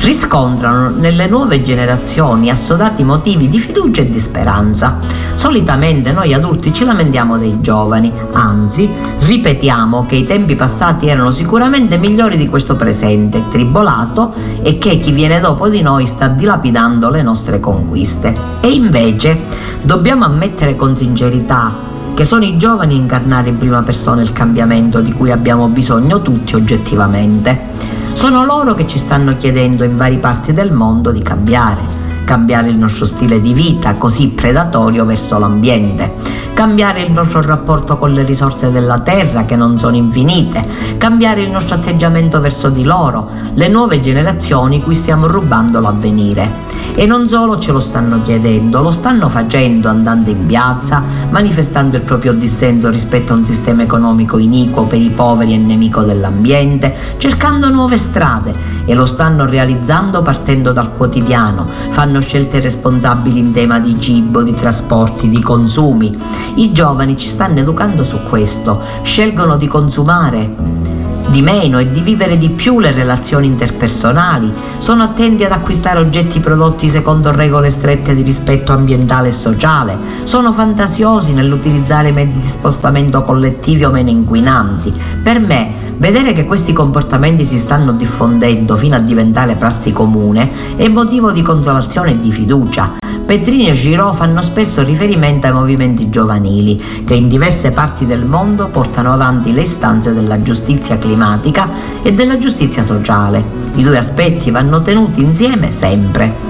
riscontrano 0.00 0.90
nelle 0.90 1.26
nuove 1.26 1.62
generazioni 1.62 2.50
assodati 2.50 3.04
motivi 3.04 3.48
di 3.48 3.58
fiducia 3.58 4.02
e 4.02 4.10
di 4.10 4.18
speranza. 4.18 4.98
Solitamente 5.34 6.12
noi 6.12 6.32
adulti 6.32 6.72
ci 6.72 6.84
lamentiamo 6.84 7.38
dei 7.38 7.60
giovani, 7.60 8.12
anzi 8.32 8.88
ripetiamo 9.20 10.06
che 10.06 10.16
i 10.16 10.26
tempi 10.26 10.54
passati 10.54 11.08
erano 11.08 11.30
sicuramente 11.30 11.96
migliori 11.96 12.36
di 12.36 12.48
questo 12.48 12.76
presente, 12.76 13.44
tribolato, 13.48 14.32
e 14.62 14.78
che 14.78 14.98
chi 14.98 15.12
viene 15.12 15.40
dopo 15.40 15.68
di 15.68 15.82
noi 15.82 16.06
sta 16.06 16.28
dilapidando 16.28 17.10
le 17.10 17.22
nostre 17.22 17.60
conquiste. 17.60 18.34
E 18.60 18.70
invece 18.70 19.38
dobbiamo 19.82 20.24
ammettere 20.24 20.76
con 20.76 20.96
sincerità 20.96 21.94
che 22.14 22.24
sono 22.24 22.44
i 22.44 22.56
giovani 22.56 22.94
a 22.94 22.98
incarnare 22.98 23.50
in 23.50 23.58
prima 23.58 23.82
persona 23.82 24.22
il 24.22 24.32
cambiamento 24.32 25.02
di 25.02 25.12
cui 25.12 25.30
abbiamo 25.30 25.68
bisogno 25.68 26.22
tutti 26.22 26.54
oggettivamente. 26.54 27.95
Sono 28.16 28.46
loro 28.46 28.74
che 28.74 28.86
ci 28.86 28.98
stanno 28.98 29.36
chiedendo 29.36 29.84
in 29.84 29.94
varie 29.94 30.16
parti 30.16 30.54
del 30.54 30.72
mondo 30.72 31.12
di 31.12 31.20
cambiare, 31.20 31.82
cambiare 32.24 32.70
il 32.70 32.76
nostro 32.76 33.04
stile 33.04 33.42
di 33.42 33.52
vita 33.52 33.96
così 33.96 34.30
predatorio 34.30 35.04
verso 35.04 35.38
l'ambiente, 35.38 36.14
cambiare 36.54 37.02
il 37.02 37.12
nostro 37.12 37.42
rapporto 37.42 37.98
con 37.98 38.12
le 38.12 38.24
risorse 38.24 38.72
della 38.72 39.00
terra 39.00 39.44
che 39.44 39.54
non 39.54 39.78
sono 39.78 39.96
infinite, 39.96 40.64
cambiare 40.96 41.42
il 41.42 41.50
nostro 41.50 41.74
atteggiamento 41.74 42.40
verso 42.40 42.70
di 42.70 42.84
loro, 42.84 43.28
le 43.52 43.68
nuove 43.68 44.00
generazioni 44.00 44.82
cui 44.82 44.94
stiamo 44.94 45.26
rubando 45.26 45.78
l'avvenire. 45.78 46.65
E 46.98 47.04
non 47.04 47.28
solo 47.28 47.58
ce 47.58 47.72
lo 47.72 47.78
stanno 47.78 48.22
chiedendo, 48.22 48.80
lo 48.80 48.90
stanno 48.90 49.28
facendo 49.28 49.90
andando 49.90 50.30
in 50.30 50.46
piazza, 50.46 51.02
manifestando 51.28 51.96
il 51.96 52.02
proprio 52.02 52.32
dissenso 52.32 52.88
rispetto 52.88 53.34
a 53.34 53.36
un 53.36 53.44
sistema 53.44 53.82
economico 53.82 54.38
iniquo 54.38 54.84
per 54.84 54.98
i 54.98 55.10
poveri 55.10 55.52
e 55.52 55.58
nemico 55.58 56.04
dell'ambiente, 56.04 56.96
cercando 57.18 57.68
nuove 57.68 57.98
strade. 57.98 58.54
E 58.86 58.94
lo 58.94 59.04
stanno 59.04 59.44
realizzando 59.44 60.22
partendo 60.22 60.72
dal 60.72 60.96
quotidiano, 60.96 61.66
fanno 61.90 62.18
scelte 62.22 62.60
responsabili 62.60 63.40
in 63.40 63.52
tema 63.52 63.78
di 63.78 64.00
cibo, 64.00 64.42
di 64.42 64.54
trasporti, 64.54 65.28
di 65.28 65.42
consumi. 65.42 66.18
I 66.54 66.72
giovani 66.72 67.18
ci 67.18 67.28
stanno 67.28 67.58
educando 67.58 68.04
su 68.04 68.20
questo, 68.26 68.80
scelgono 69.02 69.58
di 69.58 69.66
consumare 69.66 70.85
di 71.28 71.42
meno 71.42 71.78
e 71.78 71.90
di 71.90 72.00
vivere 72.00 72.38
di 72.38 72.50
più 72.50 72.78
le 72.80 72.92
relazioni 72.92 73.46
interpersonali, 73.46 74.52
sono 74.78 75.02
attenti 75.02 75.44
ad 75.44 75.52
acquistare 75.52 75.98
oggetti 75.98 76.40
prodotti 76.40 76.88
secondo 76.88 77.30
regole 77.32 77.70
strette 77.70 78.14
di 78.14 78.22
rispetto 78.22 78.72
ambientale 78.72 79.28
e 79.28 79.32
sociale, 79.32 79.98
sono 80.24 80.52
fantasiosi 80.52 81.32
nell'utilizzare 81.32 82.12
mezzi 82.12 82.40
di 82.40 82.46
spostamento 82.46 83.22
collettivi 83.22 83.84
o 83.84 83.90
meno 83.90 84.10
inquinanti. 84.10 84.92
Per 85.22 85.40
me, 85.40 85.85
vedere 85.96 86.32
che 86.32 86.44
questi 86.44 86.72
comportamenti 86.72 87.44
si 87.44 87.58
stanno 87.58 87.92
diffondendo 87.92 88.76
fino 88.76 88.96
a 88.96 89.00
diventare 89.00 89.56
prassi 89.56 89.92
comune 89.92 90.76
è 90.76 90.88
motivo 90.88 91.32
di 91.32 91.42
consolazione 91.42 92.12
e 92.12 92.20
di 92.20 92.32
fiducia. 92.32 92.96
Petrini 93.26 93.68
e 93.68 93.72
Giraud 93.72 94.14
fanno 94.14 94.40
spesso 94.40 94.84
riferimento 94.84 95.48
ai 95.48 95.52
movimenti 95.52 96.08
giovanili 96.10 96.80
che 97.04 97.14
in 97.14 97.28
diverse 97.28 97.72
parti 97.72 98.06
del 98.06 98.24
mondo 98.24 98.68
portano 98.68 99.12
avanti 99.12 99.52
le 99.52 99.62
istanze 99.62 100.14
della 100.14 100.42
giustizia 100.42 100.96
climatica 100.96 101.68
e 102.02 102.12
della 102.12 102.38
giustizia 102.38 102.84
sociale. 102.84 103.42
I 103.74 103.82
due 103.82 103.98
aspetti 103.98 104.52
vanno 104.52 104.80
tenuti 104.80 105.22
insieme 105.22 105.72
sempre. 105.72 106.45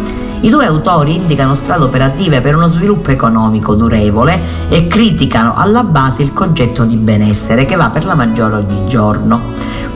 I 0.46 0.48
due 0.48 0.64
autori 0.64 1.16
indicano 1.16 1.56
strade 1.56 1.82
operative 1.82 2.40
per 2.40 2.54
uno 2.54 2.68
sviluppo 2.68 3.10
economico 3.10 3.74
durevole 3.74 4.40
e 4.68 4.86
criticano 4.86 5.56
alla 5.56 5.82
base 5.82 6.22
il 6.22 6.32
concetto 6.32 6.84
di 6.84 6.94
benessere 6.94 7.64
che 7.64 7.74
va 7.74 7.90
per 7.90 8.04
la 8.04 8.14
maggiore 8.14 8.54
ogni 8.54 8.86
giorno 8.86 9.40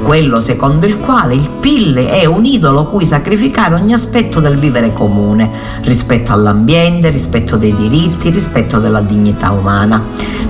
quello 0.02 0.40
secondo 0.40 0.86
il 0.86 0.98
quale 0.98 1.34
il 1.34 1.48
PIL 1.60 1.94
è 1.94 2.24
un 2.24 2.44
idolo 2.44 2.86
cui 2.86 3.04
sacrificare 3.04 3.74
ogni 3.74 3.92
aspetto 3.92 4.40
del 4.40 4.58
vivere 4.58 4.92
comune, 4.92 5.50
rispetto 5.82 6.32
all'ambiente, 6.32 7.10
rispetto 7.10 7.56
dei 7.56 7.74
diritti, 7.74 8.30
rispetto 8.30 8.78
della 8.78 9.00
dignità 9.00 9.50
umana. 9.50 10.02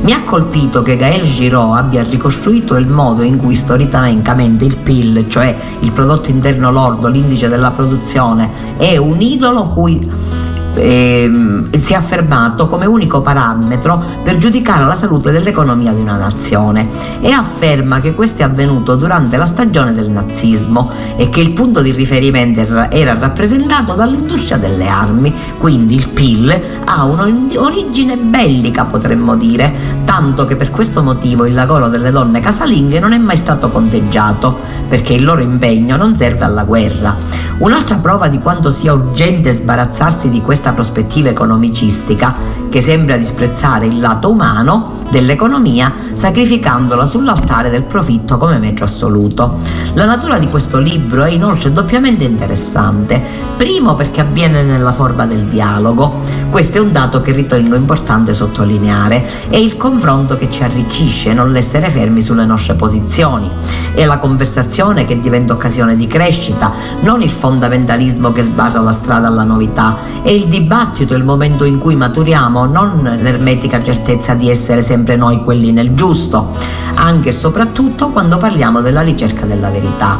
Mi 0.02 0.12
ha 0.12 0.22
colpito 0.24 0.82
che 0.82 0.96
Gael 0.96 1.22
Giraud 1.22 1.76
abbia 1.76 2.02
ricostruito 2.02 2.76
il 2.76 2.86
modo 2.86 3.22
in 3.22 3.36
cui 3.36 3.54
storicamente 3.54 4.64
il 4.64 4.76
PIL, 4.76 5.26
cioè 5.28 5.54
il 5.80 5.92
prodotto 5.92 6.30
interno 6.30 6.70
lordo, 6.70 7.08
l'indice 7.08 7.48
della 7.48 7.70
produzione, 7.70 8.50
è 8.76 8.96
un 8.96 9.20
idolo 9.20 9.68
cui 9.68 10.38
eh, 10.74 11.30
si 11.78 11.92
è 11.92 11.96
affermato 11.96 12.66
come 12.68 12.86
unico 12.86 13.20
parametro 13.20 14.02
per 14.22 14.36
giudicare 14.38 14.84
la 14.84 14.94
salute 14.94 15.30
dell'economia 15.30 15.92
di 15.92 16.00
una 16.00 16.16
nazione 16.16 16.88
e 17.20 17.30
afferma 17.30 18.00
che 18.00 18.14
questo 18.14 18.42
è 18.42 18.44
avvenuto 18.44 18.96
durante 18.96 19.36
la 19.36 19.46
stagione 19.46 19.92
del 19.92 20.10
nazismo 20.10 20.90
e 21.16 21.28
che 21.30 21.40
il 21.40 21.52
punto 21.52 21.80
di 21.80 21.92
riferimento 21.92 22.60
era 22.90 23.16
rappresentato 23.18 23.94
dall'industria 23.94 24.56
delle 24.56 24.88
armi, 24.88 25.32
quindi 25.58 25.94
il 25.94 26.08
PIL 26.08 26.60
ha 26.84 27.04
un'origine 27.04 28.16
bellica 28.16 28.84
potremmo 28.84 29.36
dire, 29.36 29.99
tanto 30.10 30.44
che 30.44 30.56
per 30.56 30.70
questo 30.70 31.04
motivo 31.04 31.46
il 31.46 31.54
lavoro 31.54 31.86
delle 31.86 32.10
donne 32.10 32.40
casalinghe 32.40 32.98
non 32.98 33.12
è 33.12 33.18
mai 33.18 33.36
stato 33.36 33.70
conteggiato, 33.70 34.58
perché 34.88 35.12
il 35.12 35.22
loro 35.22 35.40
impegno 35.40 35.96
non 35.96 36.16
serve 36.16 36.44
alla 36.44 36.64
guerra. 36.64 37.16
Un'altra 37.58 37.94
prova 37.98 38.26
di 38.26 38.40
quanto 38.40 38.72
sia 38.72 38.92
urgente 38.92 39.52
sbarazzarsi 39.52 40.28
di 40.28 40.40
questa 40.40 40.72
prospettiva 40.72 41.28
economicistica 41.28 42.34
che 42.70 42.80
sembra 42.80 43.18
disprezzare 43.18 43.86
il 43.86 43.98
lato 43.98 44.30
umano 44.30 44.98
dell'economia 45.10 45.92
sacrificandola 46.12 47.04
sull'altare 47.04 47.68
del 47.68 47.82
profitto 47.82 48.38
come 48.38 48.58
mezzo 48.58 48.84
assoluto. 48.84 49.58
La 49.94 50.04
natura 50.04 50.38
di 50.38 50.48
questo 50.48 50.78
libro 50.78 51.24
è 51.24 51.30
inoltre 51.30 51.72
doppiamente 51.72 52.24
interessante, 52.24 53.20
primo 53.56 53.94
perché 53.94 54.20
avviene 54.20 54.62
nella 54.62 54.92
forma 54.92 55.26
del 55.26 55.46
dialogo, 55.46 56.20
questo 56.50 56.78
è 56.78 56.80
un 56.80 56.92
dato 56.92 57.20
che 57.22 57.32
ritengo 57.32 57.74
importante 57.74 58.32
sottolineare, 58.32 59.48
è 59.48 59.56
il 59.56 59.76
confronto 59.76 60.36
che 60.36 60.50
ci 60.50 60.62
arricchisce, 60.62 61.32
non 61.32 61.50
l'essere 61.50 61.90
fermi 61.90 62.20
sulle 62.20 62.44
nostre 62.44 62.74
posizioni, 62.74 63.50
è 63.94 64.04
la 64.04 64.18
conversazione 64.18 65.04
che 65.04 65.20
diventa 65.20 65.52
occasione 65.52 65.96
di 65.96 66.06
crescita, 66.06 66.72
non 67.00 67.20
il 67.20 67.30
fondamentalismo 67.30 68.32
che 68.32 68.42
sbarra 68.42 68.80
la 68.80 68.92
strada 68.92 69.26
alla 69.26 69.44
novità, 69.44 69.96
è 70.22 70.30
il 70.30 70.46
dibattito 70.46 71.14
il 71.14 71.24
momento 71.24 71.64
in 71.64 71.78
cui 71.78 71.96
maturiamo, 71.96 72.59
non 72.66 73.16
l'ermetica 73.20 73.82
certezza 73.82 74.34
di 74.34 74.50
essere 74.50 74.82
sempre 74.82 75.16
noi 75.16 75.42
quelli 75.42 75.72
nel 75.72 75.94
giusto, 75.94 76.56
anche 76.94 77.30
e 77.30 77.32
soprattutto 77.32 78.10
quando 78.10 78.36
parliamo 78.38 78.80
della 78.80 79.02
ricerca 79.02 79.46
della 79.46 79.70
verità. 79.70 80.18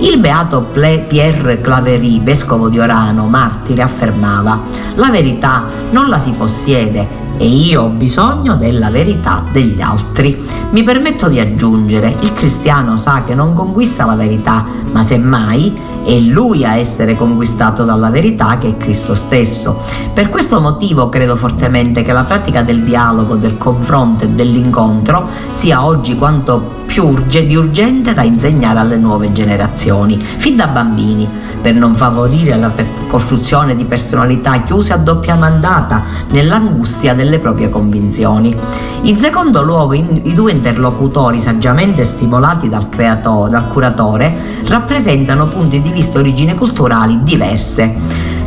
Il 0.00 0.18
beato 0.18 0.62
Pierre 0.62 1.60
Claverie, 1.60 2.20
vescovo 2.20 2.68
di 2.68 2.78
Orano, 2.78 3.26
martire, 3.26 3.82
affermava: 3.82 4.60
La 4.94 5.10
verità 5.10 5.64
non 5.90 6.08
la 6.08 6.20
si 6.20 6.30
possiede 6.30 7.26
e 7.36 7.46
io 7.46 7.82
ho 7.82 7.88
bisogno 7.88 8.56
della 8.56 8.90
verità 8.90 9.42
degli 9.50 9.80
altri. 9.80 10.40
Mi 10.70 10.84
permetto 10.84 11.28
di 11.28 11.40
aggiungere: 11.40 12.14
il 12.20 12.32
cristiano 12.32 12.96
sa 12.96 13.22
che 13.24 13.34
non 13.34 13.54
conquista 13.54 14.04
la 14.04 14.14
verità, 14.14 14.64
ma 14.92 15.02
semmai 15.02 15.86
è 16.08 16.18
lui 16.20 16.64
a 16.64 16.76
essere 16.76 17.14
conquistato 17.14 17.84
dalla 17.84 18.08
verità 18.08 18.56
che 18.56 18.68
è 18.68 18.76
Cristo 18.78 19.14
stesso. 19.14 19.78
Per 20.14 20.30
questo 20.30 20.58
motivo 20.58 21.10
credo 21.10 21.36
fortemente 21.36 22.00
che 22.00 22.14
la 22.14 22.24
pratica 22.24 22.62
del 22.62 22.82
dialogo, 22.82 23.36
del 23.36 23.58
confronto 23.58 24.24
e 24.24 24.28
dell'incontro 24.28 25.28
sia 25.50 25.84
oggi 25.84 26.16
quanto 26.16 26.76
più 26.86 27.06
urge, 27.06 27.46
di 27.46 27.54
urgente 27.54 28.14
da 28.14 28.22
insegnare 28.22 28.78
alle 28.78 28.96
nuove 28.96 29.30
generazioni, 29.32 30.18
fin 30.18 30.56
da 30.56 30.68
bambini, 30.68 31.28
per 31.60 31.74
non 31.74 31.94
favorire 31.94 32.56
la 32.56 32.72
costruzione 33.06 33.76
di 33.76 33.84
personalità 33.84 34.62
chiuse 34.62 34.94
a 34.94 34.96
doppia 34.96 35.34
mandata 35.34 36.02
nell'angustia 36.30 37.14
delle 37.14 37.38
proprie 37.38 37.68
convinzioni. 37.68 38.56
In 39.02 39.18
secondo 39.18 39.62
luogo, 39.62 39.92
in, 39.92 40.22
i 40.24 40.32
due 40.32 40.52
interlocutori 40.52 41.40
saggiamente 41.40 42.04
stimolati 42.04 42.68
dal, 42.70 42.88
creatore, 42.88 43.50
dal 43.50 43.68
curatore 43.68 44.34
rappresentano 44.64 45.46
punti 45.46 45.80
di 45.80 45.90
vista 45.90 45.97
e 46.00 46.18
origini 46.18 46.54
culturali 46.54 47.18
diverse. 47.22 47.94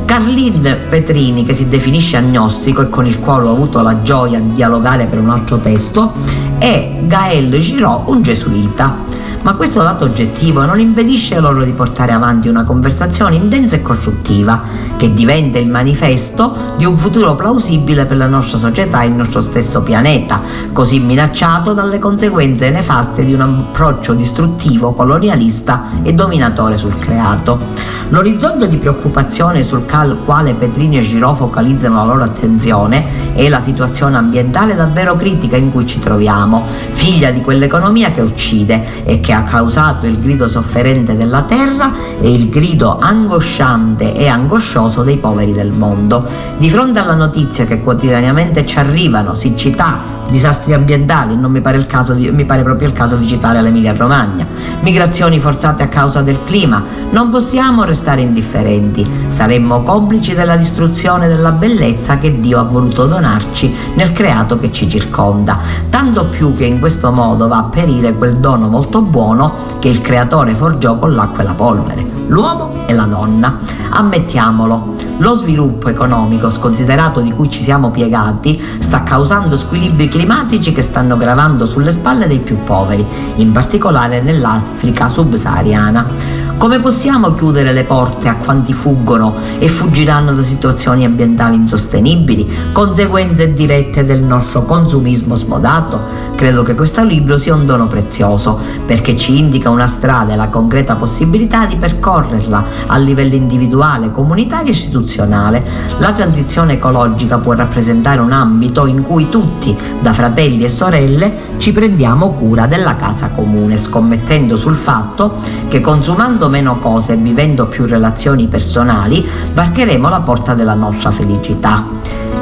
Carlin 0.06 0.78
Petrini, 0.90 1.46
che 1.46 1.54
si 1.54 1.70
definisce 1.70 2.18
agnostico 2.18 2.82
e 2.82 2.90
con 2.90 3.06
il 3.06 3.20
quale 3.20 3.48
ho 3.48 3.52
avuto 3.52 3.82
la 3.82 4.02
gioia 4.02 4.40
di 4.40 4.54
dialogare 4.54 5.06
per 5.06 5.20
un 5.20 5.30
altro 5.30 5.60
testo, 5.60 6.14
e 6.60 7.00
Gael 7.04 7.58
Giraud, 7.60 8.08
un 8.08 8.22
gesuita. 8.22 8.98
Ma 9.44 9.56
questo 9.56 9.82
dato 9.82 10.06
oggettivo 10.06 10.66
non 10.66 10.80
impedisce 10.80 11.40
loro 11.40 11.64
di 11.64 11.72
portare 11.72 12.12
avanti 12.12 12.48
una 12.48 12.64
conversazione 12.64 13.36
intensa 13.36 13.76
e 13.76 13.82
costruttiva 13.82 14.62
che 14.98 15.14
diventa 15.14 15.58
il 15.58 15.68
manifesto 15.68 16.56
di 16.78 16.86
un 16.86 16.98
futuro 16.98 17.36
plausibile 17.36 18.06
per 18.06 18.18
la 18.18 18.28
nostra 18.28 18.60
società 18.60 19.02
e 19.02 19.08
il 19.08 19.14
nostro 19.14 19.42
stesso 19.42 19.82
pianeta, 19.82 20.42
così 20.72 21.00
minacciato 21.00 21.74
dalle 21.74 22.00
conseguenze 22.00 22.70
nefaste 22.70 23.26
di 23.26 23.34
un 23.34 23.42
approccio 23.42 24.14
distruttivo, 24.14 24.94
colonialista 24.94 25.86
e 26.04 26.14
dominatore 26.14 26.78
sul 26.78 26.98
creato. 27.00 28.00
L'orizzonte 28.10 28.68
di 28.68 28.76
preoccupazione 28.76 29.64
sul 29.64 29.86
quale 29.86 30.54
Petrini 30.54 30.98
e 30.98 31.02
Giraud 31.02 31.38
focalizzano 31.38 31.96
la 31.96 32.04
loro 32.04 32.24
attenzione 32.24 33.31
è 33.34 33.48
la 33.50 33.60
situazione 33.60 34.18
ambientale 34.18 34.76
davvero 34.76 35.16
critica 35.16 35.56
in 35.56 35.72
cui 35.72 35.86
ci 35.86 36.00
troviamo, 36.00 36.66
figlia 36.92 37.32
di 37.32 37.42
quell'economia 37.42 38.12
che 38.12 38.22
uccide 38.22 39.04
e 39.04 39.20
che 39.20 39.34
ha 39.34 39.44
causato 39.44 40.06
il 40.06 40.20
grido 40.20 40.48
sofferente 40.48 41.16
della 41.16 41.44
terra 41.44 41.92
e 42.20 42.32
il 42.32 42.50
grido 42.50 43.00
angosciante 43.00 44.14
e 44.16 44.28
angoscioso 44.28 45.04
dei 45.04 45.18
poveri 45.18 45.54
del 45.54 45.72
mondo. 45.72 46.26
Di 46.58 46.70
fronte 46.70 47.00
alla 47.00 47.16
notizia 47.16 47.66
che 47.66 47.82
quotidianamente 47.82 48.66
ci 48.66 48.78
arrivano, 48.78 49.36
siccità, 49.36 50.11
disastri 50.32 50.74
ambientali, 50.74 51.36
non 51.36 51.52
mi 51.52 51.62
pare, 51.62 51.86
di, 52.16 52.32
mi 52.32 52.46
pare 52.46 52.64
proprio 52.64 52.88
il 52.88 52.94
caso 52.94 53.18
di 53.18 53.28
citare 53.28 53.62
l'Emilia 53.62 53.94
Romagna, 53.96 54.48
migrazioni 54.80 55.40
forzate 55.40 55.84
a 55.84 55.88
causa 55.88 56.22
del 56.22 56.44
clima, 56.44 56.82
non 57.12 57.30
possiamo 57.30 57.84
restare 57.84 58.22
indifferenti, 58.22 59.08
saremmo 59.28 59.84
complici 59.84 60.34
della 60.34 60.56
distruzione 60.56 61.28
della 61.28 61.52
bellezza 61.52 62.18
che 62.18 62.40
Dio 62.40 62.60
ha 62.60 62.64
voluto 62.64 63.06
donarci 63.06 63.76
nel 63.96 64.14
creato 64.14 64.58
che 64.58 64.72
ci 64.72 64.90
circonda, 64.90 65.60
tanto 65.90 66.26
più 66.26 66.56
che 66.56 66.66
in 66.66 66.80
questo 66.80 67.12
modo 67.12 67.48
va 67.48 67.58
a 67.58 67.64
perire 67.64 68.14
quel 68.14 68.38
dono 68.38 68.68
molto 68.68 69.02
buono 69.02 69.54
che 69.80 69.90
il 69.90 70.02
creatore 70.02 70.56
forgiò 70.56 70.98
con 70.98 71.14
l'acqua 71.14 71.44
e 71.44 71.46
la 71.46 71.54
polvere, 71.54 72.06
l'uomo 72.28 72.86
e 72.88 72.94
la 72.94 73.06
donna. 73.06 73.60
Ammettiamolo, 73.90 75.11
lo 75.22 75.36
sviluppo 75.36 75.88
economico 75.88 76.50
sconsiderato 76.50 77.22
di 77.22 77.32
cui 77.32 77.50
ci 77.50 77.62
siamo 77.62 77.92
piegati 77.92 78.62
sta 78.80 79.04
causando 79.04 79.56
squilibri 79.56 80.10
climatici 80.10 80.72
che 80.72 80.82
stanno 80.82 81.16
gravando 81.16 81.68
sulle 81.68 81.92
spalle 81.92 82.28
dei 82.28 82.40
più 82.40 82.64
poveri, 82.64 83.06
in 83.36 83.52
particolare 83.52 84.22
nell'Africa 84.22 85.10
subsahariana. 85.10 86.50
Come 86.58 86.80
possiamo 86.80 87.34
chiudere 87.34 87.72
le 87.72 87.84
porte 87.84 88.30
a 88.30 88.36
quanti 88.36 88.74
fuggono 88.74 89.36
e 89.60 89.68
fuggiranno 89.68 90.34
da 90.34 90.44
situazioni 90.44 91.06
ambientali 91.06 91.56
insostenibili, 91.56 92.72
conseguenze 92.72 93.54
dirette 93.54 94.06
del 94.06 94.22
nostro 94.22 94.64
consumismo 94.66 95.36
smodato? 95.36 96.31
Credo 96.42 96.64
che 96.64 96.74
questo 96.74 97.04
libro 97.04 97.38
sia 97.38 97.54
un 97.54 97.68
dono 97.68 97.86
prezioso 97.86 98.60
perché 98.88 99.16
ci 99.16 99.38
indica 99.38 99.70
una 99.70 99.86
strada 99.86 100.34
e 100.34 100.36
la 100.36 100.48
concreta 100.48 100.96
possibilità 100.96 101.68
di 101.68 101.76
percorrerla 101.76 102.66
a 102.88 102.98
livello 102.98 103.36
individuale, 103.36 104.10
comunitario 104.10 104.70
e 104.70 104.76
istituzionale. 104.76 105.64
La 106.00 106.12
transizione 106.14 106.74
ecologica 106.74 107.38
può 107.38 107.54
rappresentare 107.54 108.22
un 108.22 108.32
ambito 108.32 108.88
in 108.88 109.04
cui 109.04 109.30
tutti, 109.30 109.78
da 110.02 110.14
fratelli 110.14 110.64
e 110.64 110.68
sorelle, 110.68 111.32
ci 111.58 111.74
prendiamo 111.74 112.32
cura 112.32 112.66
della 112.66 112.96
casa 112.96 113.30
comune, 113.30 113.78
scommettendo 113.78 114.58
sul 114.58 114.74
fatto 114.74 115.36
che 115.68 115.80
consumando 115.80 116.50
meno 116.50 116.80
cose 116.80 117.14
e 117.14 117.18
vivendo 117.18 117.68
più 117.68 117.86
relazioni 117.86 118.48
personali, 118.48 119.24
varcheremo 119.54 120.10
la 120.10 120.22
porta 120.22 120.56
della 120.56 120.74
nostra 120.74 121.12
felicità. 121.12 121.86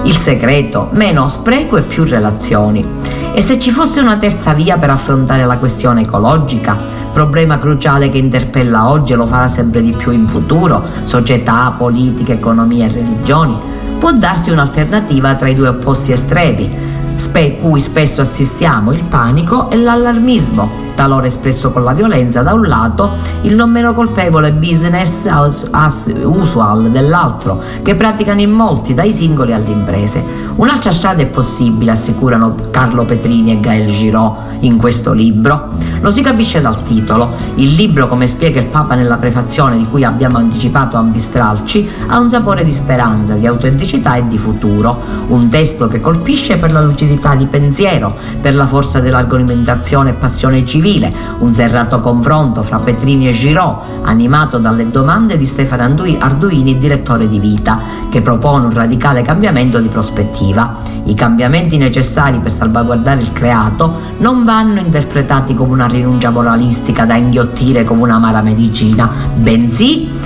Il 0.04 0.16
segreto, 0.16 0.88
meno 0.92 1.28
spreco 1.28 1.76
e 1.76 1.82
più 1.82 2.06
relazioni. 2.06 3.28
E 3.40 3.42
se 3.42 3.58
ci 3.58 3.72
fosse 3.72 4.02
una 4.02 4.18
terza 4.18 4.54
via 4.54 4.78
per 4.78 4.90
affrontare 4.90 5.46
la 5.46 5.58
questione 5.58 6.02
ecologica, 6.02 6.78
problema 7.14 7.58
cruciale 7.58 8.10
che 8.10 8.18
interpella 8.18 8.90
oggi 8.90 9.14
e 9.14 9.16
lo 9.16 9.26
farà 9.26 9.48
sempre 9.48 9.82
di 9.82 9.94
più 9.94 10.12
in 10.12 10.28
futuro, 10.28 10.86
società, 11.06 11.74
politica, 11.78 12.34
economia 12.34 12.88
e 12.88 12.92
religioni, 12.92 13.58
può 13.98 14.12
darsi 14.12 14.50
un'alternativa 14.50 15.36
tra 15.36 15.48
i 15.48 15.56
due 15.56 15.70
opposti 15.70 16.12
estremi, 16.12 16.70
spe- 17.16 17.60
cui 17.62 17.80
spesso 17.80 18.20
assistiamo, 18.20 18.92
il 18.92 19.04
panico 19.04 19.72
e 19.72 19.78
l'allarmismo, 19.78 20.89
talora 21.00 21.28
espresso 21.28 21.72
con 21.72 21.86
la 21.86 21.94
violenza 21.94 22.42
da 22.42 22.52
un 22.52 22.68
lato, 22.68 23.12
il 23.44 23.56
non 23.56 23.72
meno 23.72 23.94
colpevole 23.94 24.52
business 24.52 25.28
as 25.72 26.14
usual 26.24 26.90
dall'altro, 26.90 27.64
che 27.82 27.96
praticano 27.96 28.42
in 28.42 28.52
molti, 28.52 28.94
dai 28.94 29.14
singoli 29.14 29.54
alle 29.54 29.70
imprese. 29.70 30.22
Un'altra 30.56 30.92
strada 30.92 31.22
è 31.22 31.28
possibile, 31.28 31.92
assicurano 31.92 32.54
Carlo 32.70 33.06
Petrini 33.06 33.54
e 33.54 33.62
Gael 33.62 33.88
Giraud 33.88 34.48
in 34.62 34.76
questo 34.76 35.14
libro. 35.14 35.70
Lo 36.02 36.12
si 36.12 36.22
capisce 36.22 36.60
dal 36.60 36.84
titolo. 36.84 37.32
Il 37.56 37.76
libro, 37.76 38.10
come 38.10 38.28
spiega 38.28 38.60
il 38.60 38.66
Papa 38.66 38.96
nella 38.96 39.16
prefazione 39.16 39.78
di 39.78 39.88
cui 39.90 40.04
abbiamo 40.04 40.38
anticipato 40.38 40.98
ambistralci, 40.98 41.90
ha 42.08 42.20
un 42.20 42.30
sapore 42.30 42.66
di 42.66 42.72
speranza, 42.72 43.36
di 43.36 43.48
autenticità 43.48 44.16
e 44.16 44.28
di 44.28 44.38
futuro. 44.38 45.02
Un 45.28 45.48
testo 45.48 45.88
che 45.88 46.02
colpisce 46.02 46.58
per 46.58 46.74
la 46.74 46.82
lucidità 46.82 47.36
di 47.36 47.46
pensiero, 47.46 48.14
per 48.42 48.54
la 48.54 48.68
forza 48.68 49.00
dell'argomentazione 49.00 50.10
e 50.10 50.14
passione 50.14 50.66
civile 50.66 50.89
civile, 50.90 51.14
un 51.40 51.54
serrato 51.54 52.02
confronto 52.02 52.64
fra 52.64 52.80
Petrini 52.80 53.28
e 53.28 53.32
Giraud, 53.32 53.78
animato 54.04 54.58
dalle 54.58 54.90
domande 54.90 55.38
di 55.38 55.46
Stefano 55.46 55.78
Arduini, 56.18 56.78
direttore 56.78 57.30
di 57.30 57.40
Vita, 57.40 57.80
che 58.10 58.22
propone 58.22 58.66
un 58.66 58.74
radicale 58.74 59.22
cambiamento 59.22 59.80
di 59.80 59.88
prospettiva. 59.88 60.78
I 61.06 61.14
cambiamenti 61.14 61.78
necessari 61.78 62.40
per 62.40 62.52
salvaguardare 62.52 63.22
il 63.22 63.32
creato 63.32 64.08
non 64.18 64.44
vanno 64.44 64.80
interpretati 64.80 65.54
come 65.54 65.74
una 65.74 65.88
rinuncia 65.88 66.30
moralistica 66.30 67.06
da 67.06 67.16
inghiottire 67.16 67.84
come 67.84 68.02
un'amara 68.02 68.42
medicina, 68.42 69.10
bensì 69.36 70.18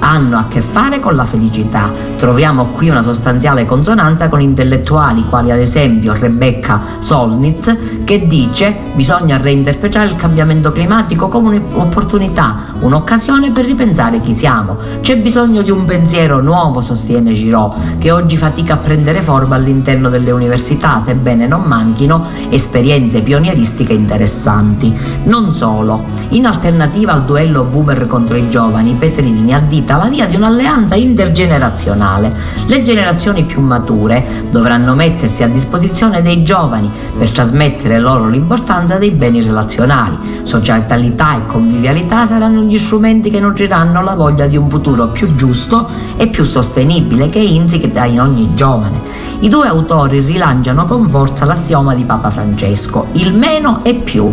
hanno 0.00 0.38
a 0.38 0.46
che 0.48 0.60
fare 0.60 1.00
con 1.00 1.14
la 1.14 1.24
felicità. 1.24 1.92
Troviamo 2.16 2.66
qui 2.66 2.88
una 2.88 3.02
sostanziale 3.02 3.66
consonanza 3.66 4.28
con 4.28 4.40
intellettuali 4.40 5.24
quali 5.28 5.50
ad 5.50 5.58
esempio 5.58 6.12
Rebecca 6.12 6.80
Solnit 6.98 8.04
che 8.04 8.26
dice 8.26 8.74
bisogna 8.94 9.36
reinterpretare 9.36 10.08
il 10.08 10.16
cambiamento 10.16 10.72
climatico 10.72 11.28
come 11.28 11.56
un'opportunità, 11.56 12.74
un'occasione 12.80 13.50
per 13.50 13.64
ripensare 13.64 14.20
chi 14.20 14.32
siamo. 14.32 14.76
C'è 15.00 15.18
bisogno 15.18 15.62
di 15.62 15.70
un 15.70 15.84
pensiero 15.84 16.40
nuovo, 16.40 16.80
sostiene 16.80 17.32
Giraud, 17.32 17.98
che 17.98 18.10
oggi 18.10 18.36
fatica 18.36 18.74
a 18.74 18.78
prendere 18.78 19.20
forma 19.20 19.56
all'interno 19.56 20.08
delle 20.08 20.30
università, 20.30 21.00
sebbene 21.00 21.46
non 21.46 21.62
manchino 21.62 22.24
esperienze 22.48 23.20
pionieristiche 23.20 23.92
interessanti. 23.92 24.94
Non 25.24 25.52
solo, 25.52 26.04
in 26.30 26.46
alternativa 26.46 27.12
al 27.12 27.24
duello 27.24 27.64
boomer 27.64 28.06
contro 28.06 28.36
i 28.36 28.48
giovani, 28.48 28.94
Petrini 28.94 29.52
ha 29.52 29.60
addita 29.76 29.96
la 29.96 30.08
via 30.08 30.26
di 30.26 30.36
un'alleanza 30.36 30.94
intergenerazionale. 30.94 32.32
Le 32.66 32.82
generazioni 32.82 33.44
più 33.44 33.60
mature 33.60 34.24
dovranno 34.50 34.94
mettersi 34.94 35.42
a 35.42 35.48
disposizione 35.48 36.22
dei 36.22 36.42
giovani 36.42 36.90
per 37.18 37.30
trasmettere 37.30 37.98
loro 37.98 38.28
l'importanza 38.28 38.96
dei 38.96 39.10
beni 39.10 39.42
relazionali. 39.42 40.40
Socialità 40.44 41.36
e 41.36 41.46
convivialità 41.46 42.26
saranno 42.26 42.62
gli 42.62 42.78
strumenti 42.78 43.28
che 43.28 43.40
nutriranno 43.40 44.02
la 44.02 44.14
voglia 44.14 44.46
di 44.46 44.56
un 44.56 44.70
futuro 44.70 45.08
più 45.08 45.34
giusto 45.34 45.88
e 46.16 46.28
più 46.28 46.44
sostenibile 46.44 47.28
che 47.28 47.40
insita 47.40 48.04
in 48.04 48.20
ogni 48.20 48.54
giovane. 48.54 49.24
I 49.40 49.48
due 49.48 49.66
autori 49.66 50.20
rilanciano 50.20 50.86
con 50.86 51.10
forza 51.10 51.44
l'assioma 51.44 51.94
di 51.94 52.04
Papa 52.04 52.30
Francesco, 52.30 53.08
il 53.12 53.34
meno 53.34 53.80
e 53.84 53.94
più, 53.94 54.32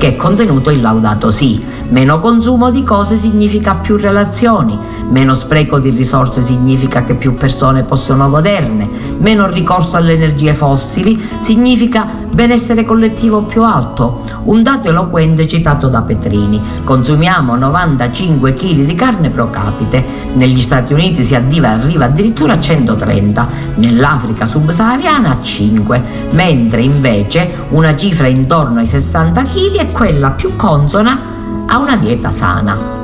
che 0.00 0.06
è 0.06 0.16
contenuto 0.16 0.70
in 0.70 0.80
Laudato 0.80 1.30
Si. 1.30 1.62
Meno 1.90 2.20
consumo 2.20 2.70
di 2.70 2.82
cose 2.82 3.18
significa 3.18 3.74
più 3.74 3.96
relazioni, 3.96 4.78
meno 5.10 5.34
spreco 5.34 5.78
di 5.78 5.90
risorse 5.90 6.40
significa 6.40 7.04
che 7.04 7.14
più 7.14 7.34
persone 7.34 7.82
possono 7.82 8.28
goderne, 8.28 8.88
meno 9.18 9.46
ricorso 9.46 9.96
alle 9.96 10.14
energie 10.14 10.54
fossili 10.54 11.20
significa 11.38 12.06
benessere 12.32 12.84
collettivo 12.84 13.42
più 13.42 13.62
alto. 13.62 14.22
Un 14.44 14.62
dato 14.62 14.88
eloquente 14.88 15.46
citato 15.46 15.88
da 15.88 16.02
Petrini. 16.02 16.60
Consumiamo 16.84 17.56
95 17.56 18.54
kg 18.54 18.84
di 18.84 18.94
carne 18.94 19.30
pro 19.30 19.50
capite, 19.50 20.04
negli 20.34 20.60
Stati 20.60 20.92
Uniti 20.92 21.24
si 21.24 21.34
arriva 21.34 21.76
addirittura 22.04 22.54
a 22.54 22.60
130, 22.60 23.48
nell'Africa 23.76 24.46
subsahariana 24.46 25.30
a 25.30 25.42
5, 25.42 26.02
mentre 26.30 26.82
invece 26.82 27.66
una 27.70 27.96
cifra 27.96 28.28
intorno 28.28 28.78
ai 28.78 28.86
60 28.86 29.44
kg 29.44 29.76
è 29.76 29.90
quella 29.90 30.30
più 30.30 30.56
consona 30.56 31.18
a 31.66 31.78
una 31.78 31.96
dieta 31.96 32.30
sana. 32.30 32.99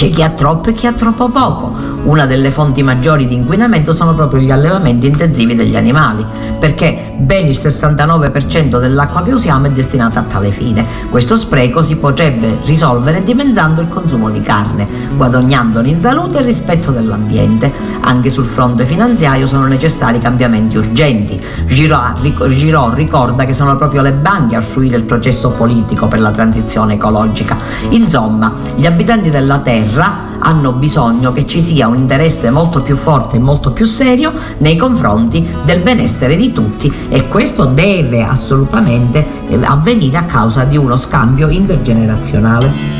C'è 0.00 0.08
chi 0.08 0.22
ha 0.22 0.30
troppo 0.30 0.70
e 0.70 0.72
chi 0.72 0.86
ha 0.86 0.94
troppo 0.94 1.28
poco. 1.28 1.74
Una 2.04 2.24
delle 2.24 2.50
fonti 2.50 2.82
maggiori 2.82 3.26
di 3.26 3.34
inquinamento 3.34 3.92
sono 3.92 4.14
proprio 4.14 4.40
gli 4.40 4.50
allevamenti 4.50 5.06
intensivi 5.06 5.54
degli 5.54 5.76
animali. 5.76 6.24
Perché 6.60 7.14
ben 7.16 7.46
il 7.46 7.56
69% 7.58 8.78
dell'acqua 8.78 9.22
che 9.22 9.32
usiamo 9.32 9.66
è 9.66 9.70
destinata 9.70 10.20
a 10.20 10.24
tale 10.24 10.50
fine. 10.50 10.86
Questo 11.08 11.36
spreco 11.36 11.82
si 11.82 11.96
potrebbe 11.96 12.58
risolvere 12.64 13.24
dimezzando 13.24 13.80
il 13.80 13.88
consumo 13.88 14.30
di 14.30 14.42
carne, 14.42 14.86
guadagnandone 15.16 15.88
in 15.88 15.98
salute 15.98 16.38
e 16.38 16.42
rispetto 16.42 16.92
dell'ambiente. 16.92 17.72
Anche 18.02 18.28
sul 18.30 18.44
fronte 18.44 18.84
finanziario 18.84 19.46
sono 19.46 19.66
necessari 19.66 20.18
cambiamenti 20.18 20.76
urgenti. 20.76 21.42
Girò 21.66 22.92
ricorda 22.92 23.44
che 23.46 23.54
sono 23.54 23.74
proprio 23.76 24.02
le 24.02 24.12
banche 24.12 24.56
a 24.56 24.58
uscire 24.58 24.96
il 24.96 25.04
processo 25.04 25.50
politico 25.50 26.06
per 26.06 26.20
la 26.20 26.30
transizione 26.30 26.94
ecologica. 26.94 27.56
Insomma, 27.88 28.52
gli 28.76 28.84
abitanti 28.84 29.30
della 29.30 29.60
Terra 29.60 30.28
hanno 30.40 30.72
bisogno 30.72 31.32
che 31.32 31.46
ci 31.46 31.60
sia 31.60 31.88
un 31.88 31.96
interesse 31.96 32.50
molto 32.50 32.80
più 32.80 32.96
forte 32.96 33.36
e 33.36 33.38
molto 33.38 33.70
più 33.72 33.84
serio 33.86 34.32
nei 34.58 34.76
confronti 34.76 35.46
del 35.64 35.80
benessere 35.80 36.36
di 36.36 36.52
tutti 36.52 36.92
e 37.08 37.28
questo 37.28 37.64
deve 37.66 38.22
assolutamente 38.22 39.26
eh, 39.48 39.58
avvenire 39.62 40.16
a 40.16 40.24
causa 40.24 40.64
di 40.64 40.76
uno 40.76 40.96
scambio 40.96 41.48
intergenerazionale. 41.48 42.99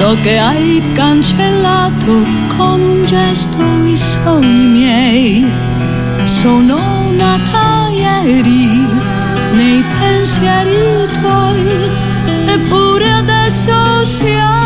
So 0.00 0.16
che 0.22 0.38
hai 0.38 0.82
cancellato 0.94 2.24
con 2.56 2.80
un 2.80 3.04
gesto 3.04 3.58
i 3.84 3.94
sogni 3.94 4.64
miei. 4.64 5.46
Sono 6.22 7.10
nata 7.10 7.88
ieri 7.92 8.86
nei 9.52 9.84
pensieri 9.98 11.06
tuoi, 11.20 11.90
eppure 12.46 13.12
adesso 13.12 14.02
siamo 14.04 14.59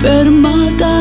fermata 0.00 0.91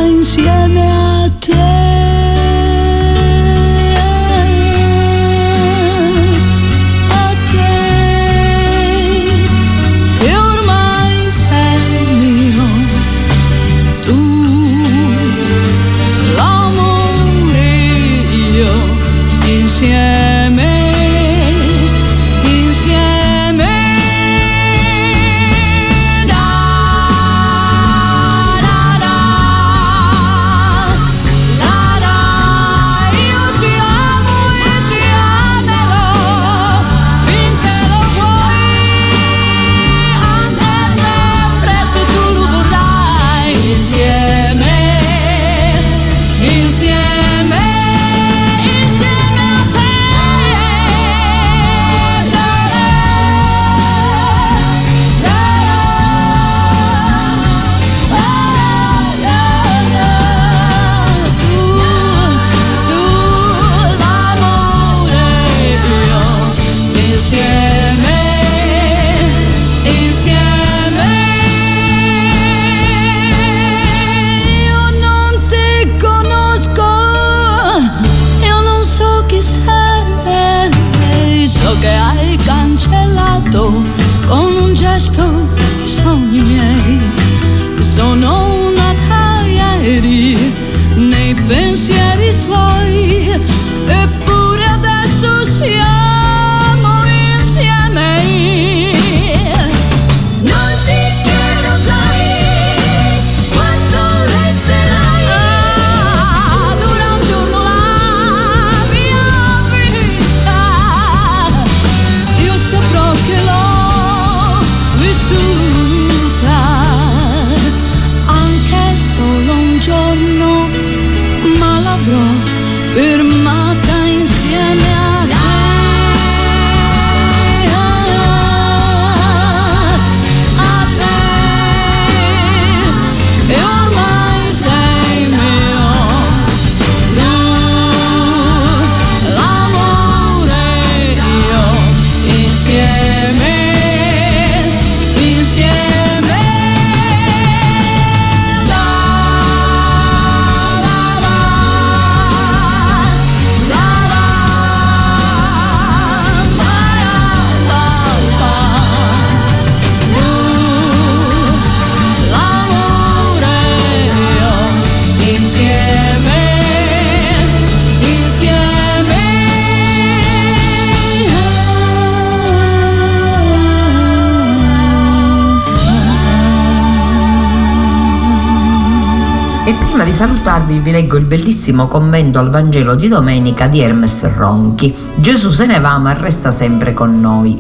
salutarvi 180.21 180.77
vi 180.77 180.91
leggo 180.91 181.17
il 181.17 181.25
bellissimo 181.25 181.87
commento 181.87 182.37
al 182.37 182.51
Vangelo 182.51 182.93
di 182.93 183.07
domenica 183.07 183.65
di 183.65 183.79
Hermes 183.79 184.31
Ronchi. 184.35 184.93
Gesù 185.15 185.49
se 185.49 185.65
ne 185.65 185.79
va 185.79 185.97
ma 185.97 186.13
resta 186.13 186.51
sempre 186.51 186.93
con 186.93 187.19
noi. 187.19 187.59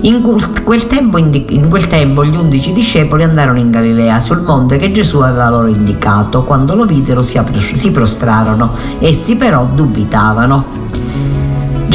In 0.00 0.20
quel, 0.64 0.88
tempo, 0.88 1.18
in 1.18 1.68
quel 1.68 1.86
tempo 1.86 2.24
gli 2.24 2.34
undici 2.34 2.72
discepoli 2.72 3.22
andarono 3.22 3.60
in 3.60 3.70
Galilea 3.70 4.18
sul 4.18 4.42
monte 4.42 4.76
che 4.76 4.90
Gesù 4.90 5.20
aveva 5.20 5.48
loro 5.48 5.68
indicato. 5.68 6.42
Quando 6.42 6.74
lo 6.74 6.84
videro 6.84 7.22
si, 7.22 7.40
prostrarono, 7.92 8.72
essi 8.98 9.36
però 9.36 9.64
dubitavano. 9.72 10.83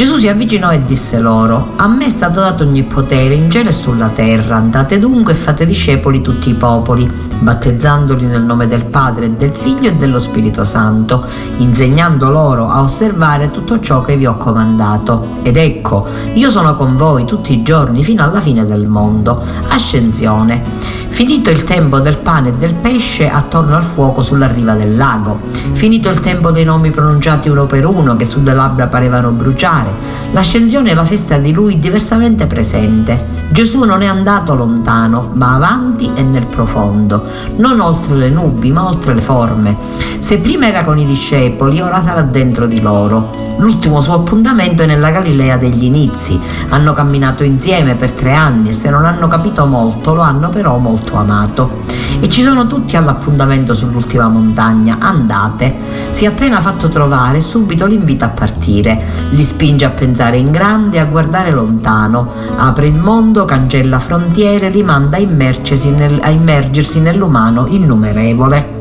Gesù 0.00 0.16
si 0.16 0.28
avvicinò 0.28 0.72
e 0.72 0.82
disse 0.82 1.18
loro, 1.18 1.74
a 1.76 1.86
me 1.86 2.06
è 2.06 2.08
stato 2.08 2.40
dato 2.40 2.62
ogni 2.62 2.84
potere 2.84 3.34
in 3.34 3.50
cielo 3.50 3.68
e 3.68 3.72
sulla 3.72 4.08
terra, 4.08 4.56
andate 4.56 4.98
dunque 4.98 5.32
e 5.32 5.34
fate 5.34 5.66
discepoli 5.66 6.22
tutti 6.22 6.48
i 6.48 6.54
popoli, 6.54 7.06
battezzandoli 7.38 8.24
nel 8.24 8.40
nome 8.40 8.66
del 8.66 8.86
Padre, 8.86 9.36
del 9.36 9.52
Figlio 9.52 9.90
e 9.90 9.96
dello 9.96 10.18
Spirito 10.18 10.64
Santo, 10.64 11.26
insegnando 11.58 12.30
loro 12.30 12.70
a 12.70 12.80
osservare 12.80 13.50
tutto 13.50 13.78
ciò 13.80 14.00
che 14.00 14.16
vi 14.16 14.24
ho 14.24 14.38
comandato. 14.38 15.36
Ed 15.42 15.58
ecco, 15.58 16.06
io 16.32 16.50
sono 16.50 16.76
con 16.76 16.96
voi 16.96 17.26
tutti 17.26 17.52
i 17.52 17.62
giorni 17.62 18.02
fino 18.02 18.22
alla 18.22 18.40
fine 18.40 18.64
del 18.64 18.86
mondo. 18.86 19.44
Ascensione. 19.68 20.99
Finito 21.20 21.50
il 21.50 21.64
tempo 21.64 22.00
del 22.00 22.16
pane 22.16 22.48
e 22.48 22.54
del 22.54 22.72
pesce 22.72 23.28
attorno 23.28 23.76
al 23.76 23.84
fuoco 23.84 24.22
sulla 24.22 24.46
riva 24.46 24.72
del 24.72 24.96
lago. 24.96 25.38
Finito 25.74 26.08
il 26.08 26.18
tempo 26.18 26.50
dei 26.50 26.64
nomi 26.64 26.90
pronunciati 26.90 27.50
uno 27.50 27.66
per 27.66 27.84
uno 27.84 28.16
che 28.16 28.24
sulle 28.24 28.54
labbra 28.54 28.86
parevano 28.86 29.30
bruciare. 29.30 29.90
L'ascensione 30.32 30.92
è 30.92 30.94
la 30.94 31.04
festa 31.04 31.36
di 31.36 31.52
lui 31.52 31.78
diversamente 31.78 32.46
presente. 32.46 33.38
Gesù 33.50 33.84
non 33.84 34.00
è 34.00 34.06
andato 34.06 34.54
lontano, 34.54 35.32
ma 35.34 35.56
avanti 35.56 36.10
e 36.14 36.22
nel 36.22 36.46
profondo, 36.46 37.24
non 37.56 37.80
oltre 37.80 38.14
le 38.14 38.30
nubi, 38.30 38.70
ma 38.70 38.86
oltre 38.86 39.12
le 39.12 39.20
forme. 39.20 39.76
Se 40.20 40.38
prima 40.38 40.68
era 40.68 40.84
con 40.84 40.98
i 40.98 41.04
discepoli, 41.04 41.80
ora 41.82 42.02
sarà 42.02 42.22
dentro 42.22 42.66
di 42.66 42.80
loro. 42.80 43.48
L'ultimo 43.58 44.00
suo 44.00 44.14
appuntamento 44.14 44.84
è 44.84 44.86
nella 44.86 45.10
Galilea 45.10 45.58
degli 45.58 45.84
inizi. 45.84 46.40
Hanno 46.70 46.94
camminato 46.94 47.42
insieme 47.42 47.94
per 47.94 48.12
tre 48.12 48.32
anni 48.32 48.70
e 48.70 48.72
se 48.72 48.88
non 48.88 49.04
hanno 49.04 49.28
capito 49.28 49.66
molto, 49.66 50.14
lo 50.14 50.22
hanno 50.22 50.48
però 50.48 50.78
molto 50.78 51.09
amato. 51.16 51.84
E 52.20 52.28
ci 52.28 52.42
sono 52.42 52.66
tutti 52.66 52.96
all'appuntamento 52.96 53.74
sull'ultima 53.74 54.28
montagna. 54.28 54.98
Andate. 55.00 55.74
Si 56.10 56.24
è 56.24 56.28
appena 56.28 56.60
fatto 56.60 56.88
trovare, 56.88 57.40
subito 57.40 57.86
li 57.86 57.94
invita 57.94 58.26
a 58.26 58.28
partire. 58.30 59.02
Li 59.30 59.42
spinge 59.42 59.84
a 59.84 59.90
pensare 59.90 60.36
in 60.36 60.50
grande 60.50 60.96
e 60.96 61.00
a 61.00 61.04
guardare 61.04 61.50
lontano. 61.50 62.32
Apre 62.56 62.86
il 62.86 62.98
mondo, 62.98 63.44
cancella 63.44 63.98
frontiere, 63.98 64.70
li 64.70 64.82
manda 64.82 65.16
a 65.16 65.20
immergersi, 65.20 65.90
nel, 65.90 66.18
a 66.22 66.30
immergersi 66.30 67.00
nell'umano 67.00 67.66
innumerevole. 67.66 68.78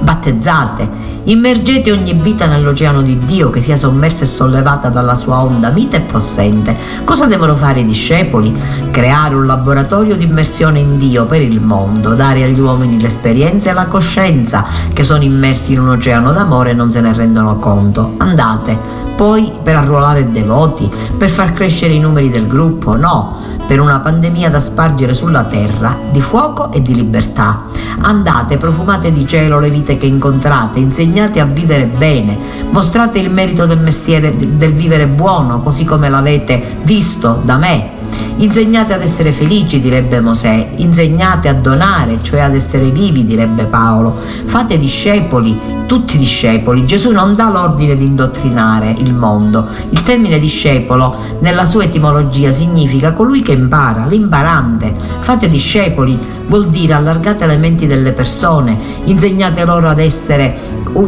Battezzate 0.00 1.07
Immergete 1.28 1.92
ogni 1.92 2.14
vita 2.14 2.46
nell'oceano 2.46 3.02
di 3.02 3.18
Dio 3.18 3.50
che 3.50 3.60
sia 3.60 3.76
sommersa 3.76 4.24
e 4.24 4.26
sollevata 4.26 4.88
dalla 4.88 5.14
sua 5.14 5.42
onda 5.42 5.68
mite 5.68 5.98
e 5.98 6.00
possente. 6.00 6.74
Cosa 7.04 7.26
devono 7.26 7.54
fare 7.54 7.80
i 7.80 7.84
discepoli? 7.84 8.56
Creare 8.90 9.34
un 9.34 9.44
laboratorio 9.44 10.16
di 10.16 10.24
immersione 10.24 10.78
in 10.78 10.96
Dio 10.96 11.26
per 11.26 11.42
il 11.42 11.60
mondo, 11.60 12.14
dare 12.14 12.44
agli 12.44 12.58
uomini 12.58 12.98
l'esperienza 12.98 13.68
e 13.68 13.74
la 13.74 13.88
coscienza 13.88 14.64
che 14.94 15.04
sono 15.04 15.22
immersi 15.22 15.74
in 15.74 15.80
un 15.80 15.90
oceano 15.90 16.32
d'amore 16.32 16.70
e 16.70 16.74
non 16.74 16.90
se 16.90 17.02
ne 17.02 17.12
rendono 17.12 17.58
conto. 17.58 18.14
Andate, 18.16 18.78
poi 19.14 19.52
per 19.62 19.76
arruolare 19.76 20.30
devoti, 20.30 20.90
per 21.14 21.28
far 21.28 21.52
crescere 21.52 21.92
i 21.92 22.00
numeri 22.00 22.30
del 22.30 22.46
gruppo, 22.46 22.96
no 22.96 23.57
per 23.68 23.80
una 23.80 24.00
pandemia 24.00 24.48
da 24.48 24.60
spargere 24.60 25.12
sulla 25.12 25.44
terra 25.44 25.94
di 26.10 26.22
fuoco 26.22 26.72
e 26.72 26.80
di 26.80 26.94
libertà. 26.94 27.64
Andate, 28.00 28.56
profumate 28.56 29.12
di 29.12 29.28
cielo 29.28 29.60
le 29.60 29.68
vite 29.68 29.98
che 29.98 30.06
incontrate, 30.06 30.78
insegnate 30.78 31.38
a 31.38 31.44
vivere 31.44 31.84
bene, 31.84 32.38
mostrate 32.70 33.18
il 33.18 33.30
merito 33.30 33.66
del 33.66 33.80
mestiere 33.80 34.34
del 34.34 34.72
vivere 34.72 35.06
buono, 35.06 35.60
così 35.60 35.84
come 35.84 36.08
l'avete 36.08 36.78
visto 36.82 37.42
da 37.44 37.58
me 37.58 37.97
Insegnate 38.36 38.92
ad 38.92 39.02
essere 39.02 39.32
felici, 39.32 39.80
direbbe 39.80 40.20
Mosè, 40.20 40.70
insegnate 40.76 41.48
a 41.48 41.54
donare, 41.54 42.18
cioè 42.22 42.40
ad 42.40 42.54
essere 42.54 42.90
vivi, 42.90 43.24
direbbe 43.24 43.64
Paolo. 43.64 44.16
Fate 44.46 44.78
discepoli, 44.78 45.58
tutti 45.86 46.16
discepoli. 46.16 46.86
Gesù 46.86 47.10
non 47.10 47.34
dà 47.34 47.50
l'ordine 47.50 47.96
di 47.96 48.04
indottrinare 48.04 48.94
il 48.98 49.12
mondo. 49.12 49.66
Il 49.90 50.02
termine 50.02 50.38
discepolo, 50.38 51.16
nella 51.40 51.64
sua 51.64 51.84
etimologia, 51.84 52.52
significa 52.52 53.12
colui 53.12 53.42
che 53.42 53.52
impara, 53.52 54.06
l'imparante. 54.06 54.94
Fate 55.20 55.48
discepoli 55.48 56.18
vuol 56.46 56.68
dire 56.68 56.94
allargate 56.94 57.46
le 57.46 57.56
menti 57.56 57.86
delle 57.86 58.12
persone, 58.12 58.78
insegnate 59.04 59.64
loro 59.64 59.88
ad 59.88 59.98
essere 59.98 60.56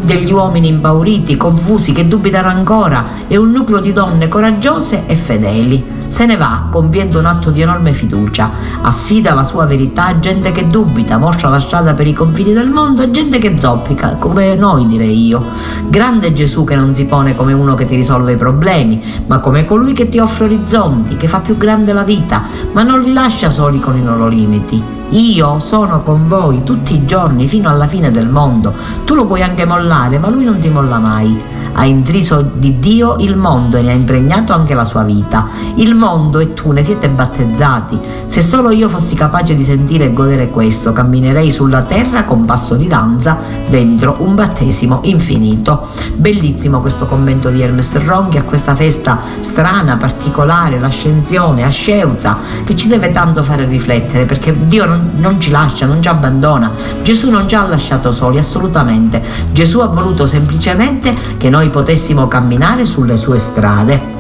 degli 0.03 0.33
uomini 0.33 0.69
impauriti, 0.69 1.37
confusi, 1.37 1.93
che 1.93 2.07
dubitano 2.07 2.49
ancora 2.49 3.05
e 3.29 3.37
un 3.37 3.51
nucleo 3.51 3.81
di 3.81 3.93
donne 3.93 4.29
coraggiose 4.29 5.05
e 5.07 5.15
fedeli. 5.15 5.99
Se 6.11 6.27
ne 6.27 6.37
va 6.37 6.67
compiendo 6.73 7.21
un 7.21 7.27
atto 7.27 7.51
di 7.51 7.61
enorme 7.61 7.93
fiducia, 7.93 8.51
affida 8.83 9.33
la 9.33 9.45
sua 9.45 9.65
verità 9.65 10.07
a 10.07 10.19
gente 10.19 10.51
che 10.51 10.69
dubita, 10.69 11.19
mostra 11.19 11.49
la 11.49 11.61
strada 11.61 11.95
per 11.95 12.09
i 12.09 12.13
confini 12.13 12.53
del 12.53 12.69
mondo 12.69 13.03
a 13.03 13.11
gente 13.13 13.39
che 13.39 13.57
zoppica, 13.57 14.17
come 14.19 14.57
noi 14.57 14.89
direi 14.89 15.29
io. 15.29 15.41
Grande 15.87 16.33
Gesù 16.33 16.65
che 16.65 16.75
non 16.75 16.97
si 16.97 17.07
pone 17.07 17.37
come 17.37 17.53
uno 17.53 17.77
che 17.77 17.87
ti 17.87 17.95
risolve 17.95 18.33
i 18.33 18.37
problemi, 18.37 19.01
ma 19.29 19.39
come 19.39 19.65
colui 19.65 19.93
che 19.93 20.09
ti 20.09 20.19
offre 20.19 20.47
orizzonti, 20.47 21.17
che 21.17 21.29
fa 21.29 21.39
più 21.39 21.57
grande 21.57 21.93
la 21.93 22.03
vita, 22.03 22.43
ma 22.73 22.83
non 22.83 23.03
li 23.03 23.13
lascia 23.13 23.51
soli 23.51 23.79
con 23.79 23.97
i 23.97 24.03
loro 24.03 24.27
limiti. 24.27 24.83
Io 25.11 25.61
sono 25.61 26.03
con 26.03 26.27
voi 26.27 26.65
tutti 26.65 26.93
i 26.93 27.07
giorni 27.07 27.47
fino 27.47 27.69
alla 27.69 27.87
fine 27.87 28.11
del 28.11 28.29
mondo. 28.29 28.75
Tu 29.05 29.15
lo 29.15 29.27
puoi 29.27 29.43
anche 29.43 29.65
mollare, 29.65 30.19
ma 30.19 30.29
lui 30.29 30.45
non 30.45 30.59
ti 30.59 30.69
molla 30.71 30.99
mai 30.99 31.59
ha 31.73 31.85
intriso 31.87 32.51
di 32.55 32.79
Dio 32.79 33.17
il 33.19 33.37
mondo 33.37 33.77
e 33.77 33.83
ne 33.83 33.91
ha 33.91 33.95
impregnato 33.95 34.53
anche 34.53 34.75
la 34.75 34.85
sua 34.85 35.03
vita. 35.03 35.49
Il 35.77 35.95
mondo 35.95 36.39
e 36.39 36.53
tu 36.53 36.73
ne 36.73 36.83
siete 36.83 37.09
battezzati. 37.09 37.99
Se 38.27 38.43
solo 38.43 38.71
io 38.71 38.89
fossi 38.89 39.15
capace 39.15 39.57
di 39.57 39.65
sentire 39.65 40.07
e 40.07 40.13
godere 40.13 40.51
questo, 40.51 40.93
camminerei 40.93 41.51
sulla 41.51 41.83
terra 41.83 42.25
con 42.25 42.45
passo 42.45 42.75
di 42.75 42.87
danza 42.87 43.39
dentro 43.69 44.17
un 44.21 44.35
battesimo 44.35 45.01
infinito. 45.05 45.89
Bellissimo 46.15 46.81
questo 46.81 47.07
commento 47.07 47.49
di 47.51 47.63
Hermes 47.63 47.97
Ronchi 48.05 48.39
a 48.39 48.43
questa 48.43 48.75
festa 48.75 49.19
strana, 49.41 49.97
particolare, 49.97 50.79
l'ascensione, 50.79 51.65
asceuza, 51.65 52.37
che 52.65 52.77
ci 52.77 52.89
deve 52.89 53.11
tanto 53.11 53.43
fare 53.43 53.65
riflettere 53.65 54.25
perché 54.27 54.55
Dio 54.67 54.85
non, 54.87 55.13
non 55.17 55.41
ci 55.41 55.51
lascia, 55.51 55.87
non 55.87 56.03
ci 56.03 56.09
abbandona. 56.09 56.71
Gesù 57.03 57.31
non 57.31 57.49
ci 57.49 57.55
ha 57.55 57.67
lasciato 57.67 58.13
soli, 58.13 58.39
assolutamente. 58.39 59.23
Gesù 59.53 59.81
ha 59.81 59.87
voluto 59.87 60.27
semplicemente 60.27 61.15
che 61.37 61.51
noi 61.51 61.70
potessimo 61.71 62.29
camminare 62.29 62.85
sulle 62.85 63.17
sue 63.17 63.39
strade. 63.39 64.19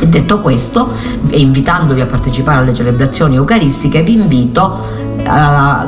E 0.00 0.06
detto 0.06 0.40
questo, 0.40 0.90
invitandovi 1.30 2.00
a 2.00 2.06
partecipare 2.06 2.60
alle 2.60 2.74
celebrazioni 2.74 3.36
eucaristiche, 3.36 4.02
vi 4.02 4.14
invito 4.14 4.78
a 5.24 5.86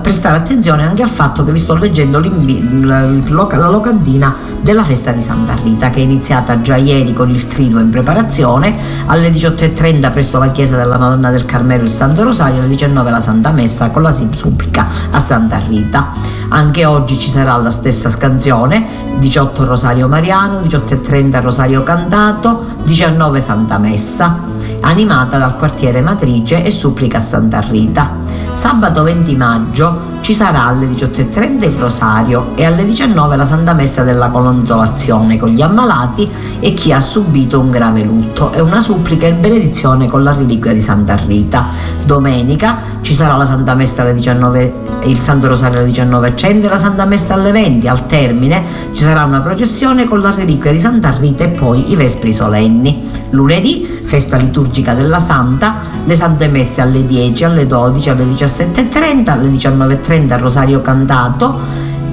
prestare 0.00 0.36
attenzione 0.36 0.84
anche 0.84 1.02
al 1.02 1.08
fatto 1.08 1.44
che 1.44 1.52
vi 1.52 1.58
sto 1.58 1.76
leggendo 1.76 2.18
la 2.18 3.68
locandina 3.68 4.34
della 4.60 4.82
festa 4.82 5.12
di 5.12 5.22
Santa 5.22 5.54
Rita 5.54 5.90
che 5.90 6.00
è 6.00 6.02
iniziata 6.02 6.60
già 6.60 6.76
ieri 6.76 7.14
con 7.14 7.30
il 7.30 7.46
triduo 7.46 7.78
in 7.78 7.90
preparazione. 7.90 8.76
Alle 9.06 9.30
18.30 9.30 10.10
presso 10.12 10.38
la 10.38 10.50
chiesa 10.50 10.76
della 10.76 10.98
Madonna 10.98 11.30
del 11.30 11.44
Carmelo 11.44 11.84
il 11.84 11.90
Santo 11.90 12.24
Rosario 12.24 12.58
alle 12.58 12.68
19 12.68 13.10
la 13.10 13.20
Santa 13.20 13.52
Messa 13.52 13.90
con 13.90 14.02
la 14.02 14.12
supplica 14.12 14.86
a 15.10 15.18
Santa 15.20 15.60
Rita. 15.64 16.08
Anche 16.48 16.84
oggi 16.84 17.18
ci 17.18 17.30
sarà 17.30 17.54
la 17.56 17.70
stessa 17.70 18.10
scansione 18.10 18.84
18 19.18 19.64
Rosario 19.64 20.08
Mariano 20.08 20.60
18.30 20.60 21.42
Rosario 21.42 21.82
Cantato 21.82 22.64
19 22.84 23.38
Santa 23.38 23.78
Messa 23.78 24.38
animata 24.80 25.38
dal 25.38 25.56
quartiere 25.56 26.00
Matrice 26.00 26.64
e 26.64 26.70
supplica 26.70 27.18
a 27.18 27.20
Santa 27.20 27.60
Rita 27.60 28.27
Sabato 28.58 29.04
20 29.04 29.36
maggio 29.36 30.00
ci 30.20 30.34
sarà 30.34 30.64
alle 30.64 30.88
18.30 30.88 31.62
il 31.62 31.76
rosario 31.78 32.56
e 32.56 32.64
alle 32.64 32.84
19 32.84 33.36
la 33.36 33.46
Santa 33.46 33.72
Messa 33.72 34.02
della 34.02 34.30
Consolazione 34.30 35.38
con 35.38 35.50
gli 35.50 35.62
ammalati 35.62 36.28
e 36.58 36.74
chi 36.74 36.92
ha 36.92 37.00
subito 37.00 37.60
un 37.60 37.70
grave 37.70 38.02
lutto 38.02 38.52
e 38.52 38.60
una 38.60 38.80
supplica 38.80 39.28
in 39.28 39.40
benedizione 39.40 40.08
con 40.08 40.24
la 40.24 40.32
reliquia 40.32 40.72
di 40.72 40.80
Santa 40.80 41.14
Rita. 41.14 41.66
Domenica 42.04 42.78
ci 43.00 43.14
sarà 43.14 43.36
la 43.36 43.46
Santa 43.46 43.74
Messa 43.74 44.02
alle 44.02 44.14
19 44.14 44.86
il 45.04 45.20
Santo 45.20 45.46
Rosario 45.46 45.78
alle 45.78 45.90
19.30 45.90 46.64
e 46.64 46.68
la 46.68 46.78
Santa 46.78 47.04
Messa 47.04 47.34
alle 47.34 47.52
20. 47.52 47.86
Al 47.86 48.06
termine 48.06 48.64
ci 48.92 49.04
sarà 49.04 49.22
una 49.22 49.40
processione 49.40 50.08
con 50.08 50.20
la 50.20 50.34
reliquia 50.34 50.72
di 50.72 50.80
Santa 50.80 51.14
Rita 51.16 51.44
e 51.44 51.48
poi 51.50 51.92
i 51.92 51.94
Vespri 51.94 52.32
solenni. 52.32 53.08
Lunedì, 53.30 54.00
festa 54.04 54.36
liturgica 54.36 54.94
della 54.94 55.20
Santa, 55.20 55.76
le 56.08 56.14
Sante 56.14 56.48
Messe 56.48 56.80
alle 56.80 57.04
10, 57.04 57.44
alle 57.44 57.66
12, 57.66 58.08
alle 58.08 58.24
17.30, 58.24 59.28
alle 59.28 59.50
19.30 59.50 60.40
Rosario 60.40 60.80
cantato 60.80 61.60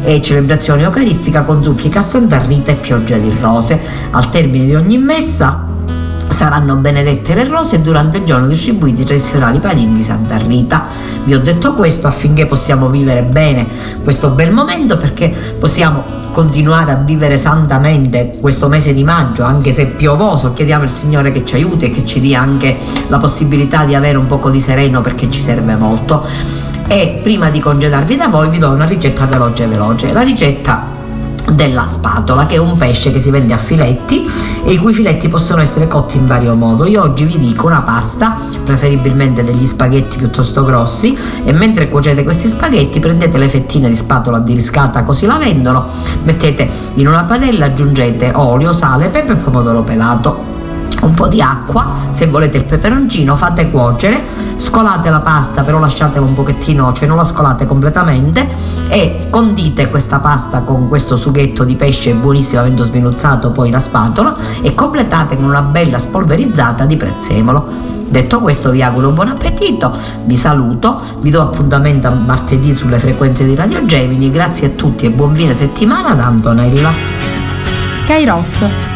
e 0.03 0.21
celebrazione 0.21 0.83
eucaristica 0.83 1.43
con 1.43 1.63
supplica 1.63 1.99
a 1.99 2.01
Santa 2.01 2.41
Rita 2.41 2.73
e 2.73 2.75
pioggia 2.75 3.15
di 3.15 3.33
rose. 3.39 3.79
Al 4.11 4.29
termine 4.29 4.65
di 4.65 4.75
ogni 4.75 4.97
messa 4.97 5.64
saranno 6.29 6.75
benedette 6.75 7.33
le 7.33 7.47
rose 7.47 7.77
e 7.77 7.79
durante 7.79 8.17
il 8.17 8.23
giorno 8.23 8.47
distribuiti 8.47 9.01
i 9.01 9.05
tradizionali 9.05 9.59
panini 9.59 9.95
di 9.95 10.03
Santa 10.03 10.37
Rita. 10.37 10.85
Vi 11.23 11.33
ho 11.33 11.39
detto 11.39 11.73
questo 11.73 12.07
affinché 12.07 12.45
possiamo 12.45 12.89
vivere 12.89 13.23
bene 13.23 13.67
questo 14.03 14.29
bel 14.29 14.51
momento 14.51 14.97
perché 14.97 15.33
possiamo 15.59 16.23
continuare 16.31 16.91
a 16.91 16.95
vivere 16.95 17.37
santamente 17.37 18.37
questo 18.41 18.67
mese 18.67 18.93
di 18.93 19.05
maggio, 19.05 19.43
anche 19.43 19.73
se 19.73 19.85
piovoso, 19.87 20.51
chiediamo 20.51 20.83
al 20.83 20.91
Signore 20.91 21.31
che 21.31 21.45
ci 21.45 21.55
aiuti 21.55 21.85
e 21.85 21.89
che 21.91 22.05
ci 22.05 22.19
dia 22.19 22.41
anche 22.41 22.75
la 23.07 23.19
possibilità 23.19 23.85
di 23.85 23.95
avere 23.95 24.17
un 24.17 24.27
poco 24.27 24.49
di 24.49 24.59
sereno 24.59 24.99
perché 24.99 25.31
ci 25.31 25.41
serve 25.41 25.77
molto. 25.77 26.25
E 26.87 27.21
prima 27.23 27.49
di 27.49 27.61
congedarvi 27.61 28.17
da 28.17 28.27
voi 28.27 28.49
vi 28.49 28.57
do 28.57 28.69
una 28.69 28.85
ricetta 28.85 29.25
veloce 29.25 29.65
veloce. 29.65 30.11
La 30.11 30.21
ricetta 30.21 30.94
della 31.51 31.87
spatola 31.87 32.45
che 32.45 32.55
è 32.55 32.57
un 32.57 32.75
pesce 32.77 33.11
che 33.11 33.19
si 33.19 33.29
vende 33.29 33.53
a 33.53 33.57
filetti 33.57 34.27
e 34.63 34.71
i 34.71 34.77
cui 34.77 34.93
filetti 34.93 35.27
possono 35.27 35.61
essere 35.61 35.87
cotti 35.87 36.17
in 36.17 36.27
vario 36.27 36.55
modo. 36.55 36.85
Io 36.85 37.01
oggi 37.01 37.25
vi 37.25 37.37
dico 37.37 37.67
una 37.67 37.81
pasta 37.81 38.37
preferibilmente 38.63 39.43
degli 39.43 39.65
spaghetti 39.65 40.17
piuttosto 40.17 40.63
grossi 40.63 41.17
e 41.43 41.51
mentre 41.51 41.89
cuocete 41.89 42.23
questi 42.23 42.49
spaghetti 42.49 42.99
prendete 42.99 43.37
le 43.37 43.47
fettine 43.47 43.89
di 43.89 43.95
spatola 43.95 44.39
di 44.39 44.53
riscata 44.53 45.03
così 45.03 45.25
la 45.25 45.37
vendono 45.37 45.85
mettete 46.23 46.67
in 46.95 47.07
una 47.07 47.23
padella 47.23 47.65
aggiungete 47.65 48.31
olio 48.33 48.73
sale 48.73 49.09
pepe 49.09 49.33
e 49.33 49.35
pomodoro 49.35 49.81
pelato 49.81 50.54
un 51.05 51.13
po' 51.13 51.27
di 51.27 51.41
acqua, 51.41 51.93
se 52.09 52.27
volete 52.27 52.57
il 52.57 52.65
peperoncino 52.65 53.35
fate 53.35 53.69
cuocere, 53.69 54.23
scolate 54.57 55.09
la 55.09 55.19
pasta 55.19 55.61
però 55.61 55.79
lasciatela 55.79 56.25
un 56.25 56.33
pochettino, 56.33 56.91
cioè 56.93 57.07
non 57.07 57.17
la 57.17 57.23
scolate 57.23 57.65
completamente 57.65 58.47
e 58.89 59.27
condite 59.29 59.89
questa 59.89 60.19
pasta 60.19 60.61
con 60.61 60.87
questo 60.87 61.17
sughetto 61.17 61.63
di 61.63 61.75
pesce 61.75 62.13
buonissimo 62.13 62.61
avendo 62.61 62.83
sminuzzato 62.83 63.51
poi 63.51 63.69
la 63.69 63.79
spatola 63.79 64.35
e 64.61 64.73
completate 64.73 65.35
con 65.35 65.45
una 65.45 65.61
bella 65.61 65.97
spolverizzata 65.97 66.85
di 66.85 66.97
prezzemolo. 66.97 67.93
Detto 68.07 68.39
questo 68.39 68.69
vi 68.69 68.83
auguro 68.83 69.09
buon 69.09 69.29
appetito, 69.29 69.91
vi 70.25 70.35
saluto, 70.35 71.01
vi 71.21 71.31
do 71.31 71.41
appuntamento 71.41 72.07
a 72.07 72.11
martedì 72.11 72.75
sulle 72.75 72.99
frequenze 72.99 73.45
di 73.45 73.55
Radio 73.55 73.83
Gemini, 73.85 74.31
grazie 74.31 74.67
a 74.67 74.69
tutti 74.71 75.05
e 75.05 75.09
buon 75.09 75.33
fine 75.33 75.53
settimana 75.53 76.13
da 76.13 76.25
Antonella. 76.25 76.93
Kairos 78.05 78.94